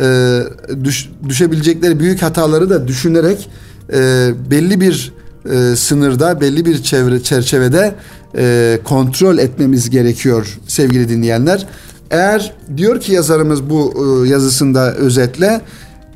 e, 0.00 0.40
düş, 0.84 1.10
düşebilecekleri 1.28 2.00
büyük 2.00 2.22
hataları 2.22 2.70
da 2.70 2.88
düşünerek 2.88 3.50
e, 3.92 4.30
belli 4.50 4.80
bir 4.80 5.12
e, 5.50 5.76
sınırda 5.76 6.40
belli 6.40 6.64
bir 6.64 6.82
çevre 6.82 7.22
çerçevede 7.22 7.94
e, 8.36 8.78
kontrol 8.84 9.38
etmemiz 9.38 9.90
gerekiyor 9.90 10.58
sevgili 10.66 11.08
dinleyenler. 11.08 11.66
Eğer 12.10 12.54
diyor 12.76 13.00
ki 13.00 13.12
yazarımız 13.12 13.70
bu 13.70 13.94
e, 14.24 14.28
yazısında 14.28 14.94
özetle 14.94 15.60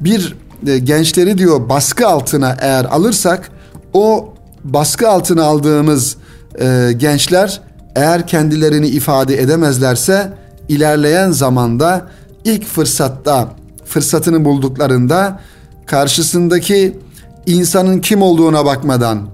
bir 0.00 0.34
e, 0.66 0.78
gençleri 0.78 1.38
diyor 1.38 1.68
baskı 1.68 2.08
altına 2.08 2.56
eğer 2.60 2.84
alırsak 2.84 3.50
o 3.92 4.34
baskı 4.64 5.08
altına 5.08 5.44
aldığımız 5.44 6.16
e, 6.60 6.92
gençler 6.96 7.60
eğer 7.96 8.26
kendilerini 8.26 8.86
ifade 8.88 9.42
edemezlerse 9.42 10.32
ilerleyen 10.68 11.30
zamanda 11.30 12.06
ilk 12.44 12.66
fırsatta 12.66 13.48
fırsatını 13.84 14.44
bulduklarında 14.44 15.40
karşısındaki 15.86 16.98
insanın 17.46 18.00
kim 18.00 18.22
olduğuna 18.22 18.64
bakmadan, 18.64 19.28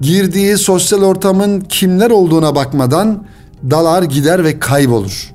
girdiği 0.00 0.58
sosyal 0.58 1.02
ortamın 1.02 1.60
kimler 1.60 2.10
olduğuna 2.10 2.54
bakmadan 2.54 3.24
dalar 3.70 4.02
gider 4.02 4.44
ve 4.44 4.58
kaybolur. 4.58 5.32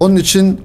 Onun 0.00 0.16
için 0.16 0.60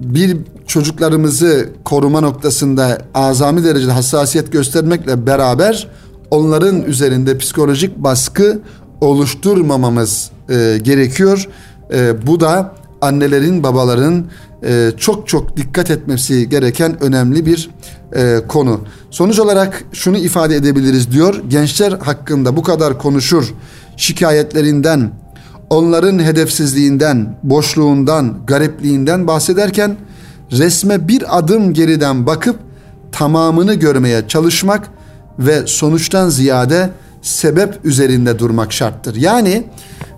bir 0.00 0.36
çocuklarımızı 0.72 1.68
koruma 1.84 2.20
noktasında 2.20 2.98
azami 3.14 3.64
derecede 3.64 3.92
hassasiyet 3.92 4.52
göstermekle 4.52 5.26
beraber 5.26 5.88
onların 6.30 6.82
üzerinde 6.82 7.38
psikolojik 7.38 7.96
baskı 7.96 8.60
oluşturmamamız 9.00 10.30
e, 10.48 10.78
gerekiyor. 10.82 11.48
E, 11.94 12.26
bu 12.26 12.40
da 12.40 12.74
annelerin, 13.00 13.62
babaların 13.62 14.24
e, 14.64 14.92
çok 14.96 15.28
çok 15.28 15.56
dikkat 15.56 15.90
etmesi 15.90 16.48
gereken 16.48 17.02
önemli 17.02 17.46
bir 17.46 17.70
e, 18.16 18.40
konu. 18.48 18.80
Sonuç 19.10 19.38
olarak 19.38 19.84
şunu 19.92 20.18
ifade 20.18 20.56
edebiliriz 20.56 21.12
diyor. 21.12 21.42
Gençler 21.48 21.92
hakkında 21.92 22.56
bu 22.56 22.62
kadar 22.62 22.98
konuşur, 22.98 23.54
şikayetlerinden, 23.96 25.10
onların 25.70 26.18
hedefsizliğinden, 26.18 27.38
boşluğundan, 27.42 28.46
garipliğinden 28.46 29.26
bahsederken 29.26 29.96
resme 30.52 31.08
bir 31.08 31.38
adım 31.38 31.74
geriden 31.74 32.26
bakıp 32.26 32.58
tamamını 33.12 33.74
görmeye 33.74 34.28
çalışmak 34.28 34.88
ve 35.38 35.66
sonuçtan 35.66 36.28
ziyade 36.28 36.90
sebep 37.22 37.84
üzerinde 37.84 38.38
durmak 38.38 38.72
şarttır. 38.72 39.14
Yani 39.16 39.64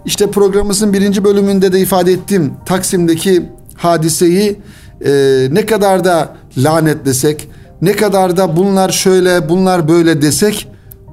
işte 0.05 0.31
programımızın 0.31 0.93
birinci 0.93 1.25
bölümünde 1.25 1.73
de 1.73 1.81
ifade 1.81 2.13
ettim. 2.13 2.53
Taksim'deki 2.67 3.51
hadiseyi 3.77 4.61
e, 5.05 5.13
ne 5.51 5.67
kadar 5.67 6.05
da 6.05 6.37
lanetlesek, 6.59 7.49
ne 7.83 7.93
kadar 7.93 8.37
da 8.37 8.57
bunlar 8.57 8.91
şöyle, 8.91 9.49
bunlar 9.49 9.89
böyle 9.89 10.23
desek, 10.23 10.69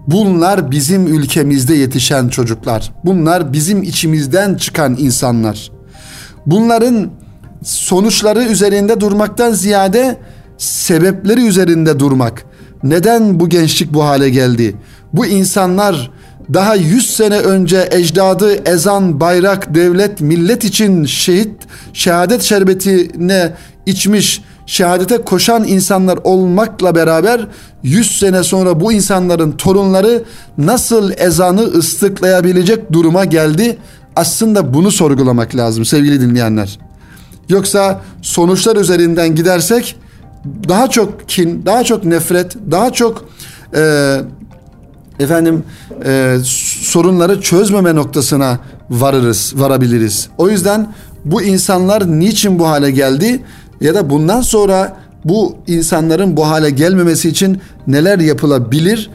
bunlar 0.08 0.72
bizim 0.72 1.08
ülkemizde 1.08 1.74
yetişen 1.76 2.30
çocuklar. 2.30 2.94
Bunlar 3.06 3.54
bizim 3.54 3.84
içimizden 3.84 4.56
çıkan 4.56 4.96
insanlar. 5.00 5.72
Bunların 6.46 7.12
sonuçları 7.64 8.44
üzerinde 8.44 9.02
durmaktan 9.02 9.54
ziyade 9.54 10.18
sebepleri 10.58 11.48
üzerinde 11.48 12.00
durmak. 12.00 12.46
Neden 12.84 13.40
bu 13.40 13.50
gençlik 13.50 13.94
bu 13.94 14.04
hale 14.04 14.30
geldi? 14.30 14.76
Bu 15.14 15.26
insanlar 15.26 16.12
daha 16.54 16.76
100 16.76 17.16
sene 17.16 17.38
önce 17.38 17.90
ecdadı 17.92 18.70
ezan, 18.70 19.20
bayrak, 19.20 19.76
devlet, 19.76 20.22
millet 20.22 20.64
için 20.64 21.06
şehit, 21.06 21.52
şehadet 21.94 22.42
şerbetine 22.42 23.54
içmiş, 23.86 24.42
şehadete 24.66 25.18
koşan 25.18 25.64
insanlar 25.64 26.20
olmakla 26.24 26.96
beraber 26.96 27.48
100 27.84 28.20
sene 28.20 28.44
sonra 28.44 28.80
bu 28.80 28.92
insanların 28.92 29.52
torunları 29.52 30.24
nasıl 30.58 31.12
ezanı 31.18 31.62
ıslıklayabilecek 31.62 32.92
duruma 32.92 33.26
geldi? 33.26 33.78
Aslında 34.16 34.74
bunu 34.74 34.92
sorgulamak 34.92 35.56
lazım 35.56 35.86
sevgili 35.86 36.22
dinleyenler. 36.22 36.80
Yoksa 37.52 38.02
sonuçlar 38.22 38.76
üzerinden 38.76 39.36
gidersek 39.36 39.96
daha 40.70 40.90
çok 40.90 41.30
kin, 41.30 41.66
daha 41.66 41.84
çok 41.84 42.06
nefret, 42.06 42.58
daha 42.72 42.94
çok 42.94 43.26
e, 43.76 44.16
efendim 45.20 45.64
e, 46.06 46.38
sorunları 46.84 47.42
çözmeme 47.42 47.96
noktasına 47.96 48.60
varırız, 48.90 49.54
varabiliriz. 49.58 50.30
O 50.38 50.50
yüzden 50.50 50.94
bu 51.26 51.42
insanlar 51.42 52.20
niçin 52.20 52.60
bu 52.60 52.68
hale 52.68 52.92
geldi 52.92 53.44
ya 53.82 53.96
da 53.96 54.10
bundan 54.10 54.42
sonra 54.42 54.98
bu 55.26 55.58
insanların 55.68 56.38
bu 56.38 56.48
hale 56.48 56.70
gelmemesi 56.70 57.30
için 57.30 57.62
neler 57.88 58.20
yapılabilir 58.20 59.10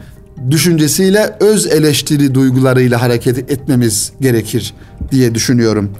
düşüncesiyle 0.49 1.35
öz 1.39 1.65
eleştiri 1.65 2.35
duygularıyla 2.35 3.01
hareket 3.01 3.37
etmemiz 3.51 4.11
gerekir 4.21 4.73
diye 5.11 5.35
düşünüyorum. 5.35 5.91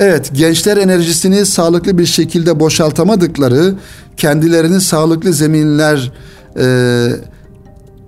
Evet 0.00 0.30
gençler 0.32 0.76
enerjisini 0.76 1.46
sağlıklı 1.46 1.98
bir 1.98 2.06
şekilde 2.06 2.60
boşaltamadıkları 2.60 3.74
kendilerini 4.16 4.80
sağlıklı 4.80 5.32
zeminler 5.32 6.12
e, 6.56 6.64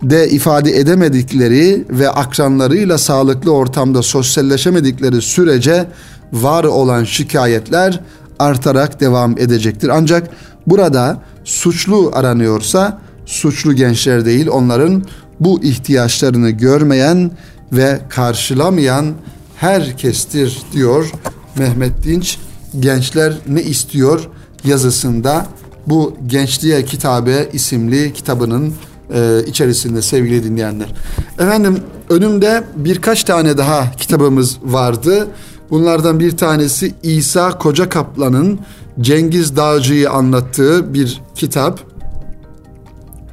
de 0.02 0.30
ifade 0.30 0.78
edemedikleri 0.78 1.84
ve 1.90 2.10
akranlarıyla 2.10 2.98
sağlıklı 2.98 3.52
ortamda 3.52 4.02
sosyalleşemedikleri 4.02 5.22
sürece 5.22 5.86
var 6.32 6.64
olan 6.64 7.04
şikayetler 7.04 8.00
artarak 8.38 9.00
devam 9.00 9.38
edecektir. 9.38 9.88
Ancak 9.88 10.30
burada 10.66 11.22
suçlu 11.44 12.10
aranıyorsa 12.14 13.00
suçlu 13.26 13.74
gençler 13.74 14.24
değil 14.24 14.48
onların 14.48 15.04
bu 15.40 15.62
ihtiyaçlarını 15.62 16.50
görmeyen 16.50 17.30
ve 17.72 18.00
karşılamayan 18.08 19.14
herkestir 19.56 20.62
diyor 20.72 21.12
Mehmet 21.58 22.02
Dinç. 22.04 22.38
Gençler 22.80 23.34
ne 23.48 23.62
istiyor 23.62 24.28
yazısında 24.64 25.46
bu 25.86 26.16
Gençliğe 26.26 26.84
Kitabe 26.84 27.48
isimli 27.52 28.12
kitabının 28.12 28.74
e, 29.14 29.40
içerisinde 29.46 30.02
sevgili 30.02 30.44
dinleyenler. 30.44 30.94
Efendim 31.38 31.78
önümde 32.08 32.64
birkaç 32.76 33.24
tane 33.24 33.58
daha 33.58 33.92
kitabımız 33.92 34.58
vardı. 34.64 35.28
Bunlardan 35.70 36.20
bir 36.20 36.36
tanesi 36.36 36.94
İsa 37.02 37.58
Koca 37.58 37.88
Kaplan'ın 37.88 38.60
Cengiz 39.00 39.56
Dağcı'yı 39.56 40.10
anlattığı 40.10 40.94
bir 40.94 41.20
kitap. 41.34 41.80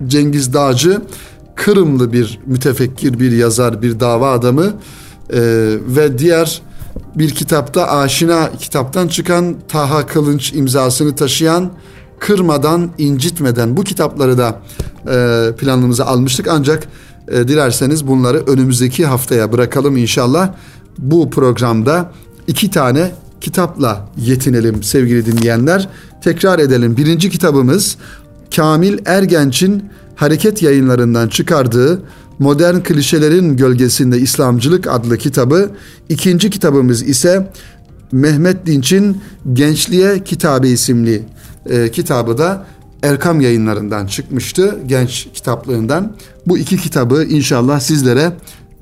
Cengiz 0.08 0.54
Dağcı 0.54 1.02
Kırımlı 1.56 2.14
bir 2.14 2.40
mütefekkir, 2.46 3.20
bir 3.20 3.32
yazar, 3.32 3.82
bir 3.82 4.00
dava 4.00 4.32
adamı 4.32 4.74
ee, 5.30 5.40
ve 5.88 6.18
diğer 6.18 6.62
bir 7.16 7.30
kitapta 7.30 7.88
Aşina 7.88 8.52
kitaptan 8.60 9.08
çıkan 9.08 9.56
Taha 9.68 10.08
Kılınç 10.08 10.54
imzasını 10.54 11.16
taşıyan 11.16 11.72
Kırmadan 12.20 12.92
incitmeden 12.98 13.78
bu 13.78 13.84
kitapları 13.84 14.38
da 14.38 14.62
e, 15.08 15.50
planımıza 15.56 16.06
almıştık 16.06 16.48
ancak 16.48 16.88
e, 17.28 17.48
dilerseniz 17.48 18.08
bunları 18.08 18.38
önümüzdeki 18.38 19.06
haftaya 19.06 19.52
bırakalım 19.52 19.98
inşallah. 19.98 20.54
Bu 20.98 21.30
programda 21.30 22.12
iki 22.48 22.72
tane 22.72 23.12
kitapla 23.42 24.10
yetinelim 24.18 24.84
sevgili 24.84 25.26
dinleyenler. 25.26 25.90
Tekrar 26.24 26.60
edelim. 26.60 26.98
Birinci 26.98 27.30
kitabımız 27.30 27.98
Kamil 28.56 29.00
Ergenç'in 29.06 29.90
hareket 30.16 30.62
yayınlarından 30.62 31.28
çıkardığı 31.28 32.02
Modern 32.40 32.80
Klişelerin 32.80 33.58
Gölgesinde 33.58 34.18
İslamcılık 34.18 34.88
adlı 34.88 35.18
kitabı. 35.18 35.72
İkinci 36.10 36.50
kitabımız 36.50 37.04
ise 37.04 37.52
Mehmet 38.12 38.66
Dinç'in 38.66 39.22
Gençliğe 39.54 40.24
Kitabı 40.24 40.68
isimli 40.68 41.24
e, 41.70 41.92
kitabı 41.92 42.38
da 42.38 42.66
Erkam 43.04 43.42
yayınlarından 43.42 44.08
çıkmıştı. 44.08 44.80
Genç 44.88 45.28
kitaplığından. 45.34 46.16
Bu 46.48 46.58
iki 46.58 46.78
kitabı 46.78 47.24
inşallah 47.24 47.80
sizlere 47.80 48.32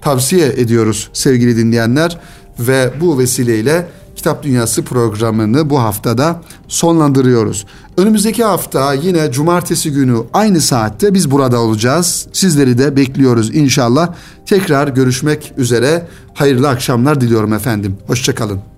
tavsiye 0.02 0.48
ediyoruz 0.48 1.10
sevgili 1.14 1.58
dinleyenler. 1.58 2.20
Ve 2.60 2.92
bu 3.02 3.20
vesileyle 3.20 3.88
Kitap 4.22 4.44
Dünyası 4.44 4.84
programını 4.84 5.70
bu 5.70 5.80
haftada 5.80 6.42
sonlandırıyoruz. 6.68 7.66
Önümüzdeki 7.98 8.44
hafta 8.44 8.94
yine 8.94 9.32
cumartesi 9.32 9.92
günü 9.92 10.18
aynı 10.34 10.62
saatte 10.62 11.14
biz 11.14 11.32
burada 11.32 11.60
olacağız. 11.60 12.28
Sizleri 12.34 12.78
de 12.78 12.96
bekliyoruz 12.96 13.56
inşallah. 13.56 14.14
Tekrar 14.46 14.88
görüşmek 14.88 15.54
üzere. 15.58 16.08
Hayırlı 16.34 16.70
akşamlar 16.70 17.22
diliyorum 17.22 17.54
efendim. 17.54 17.98
Hoşçakalın. 18.08 18.71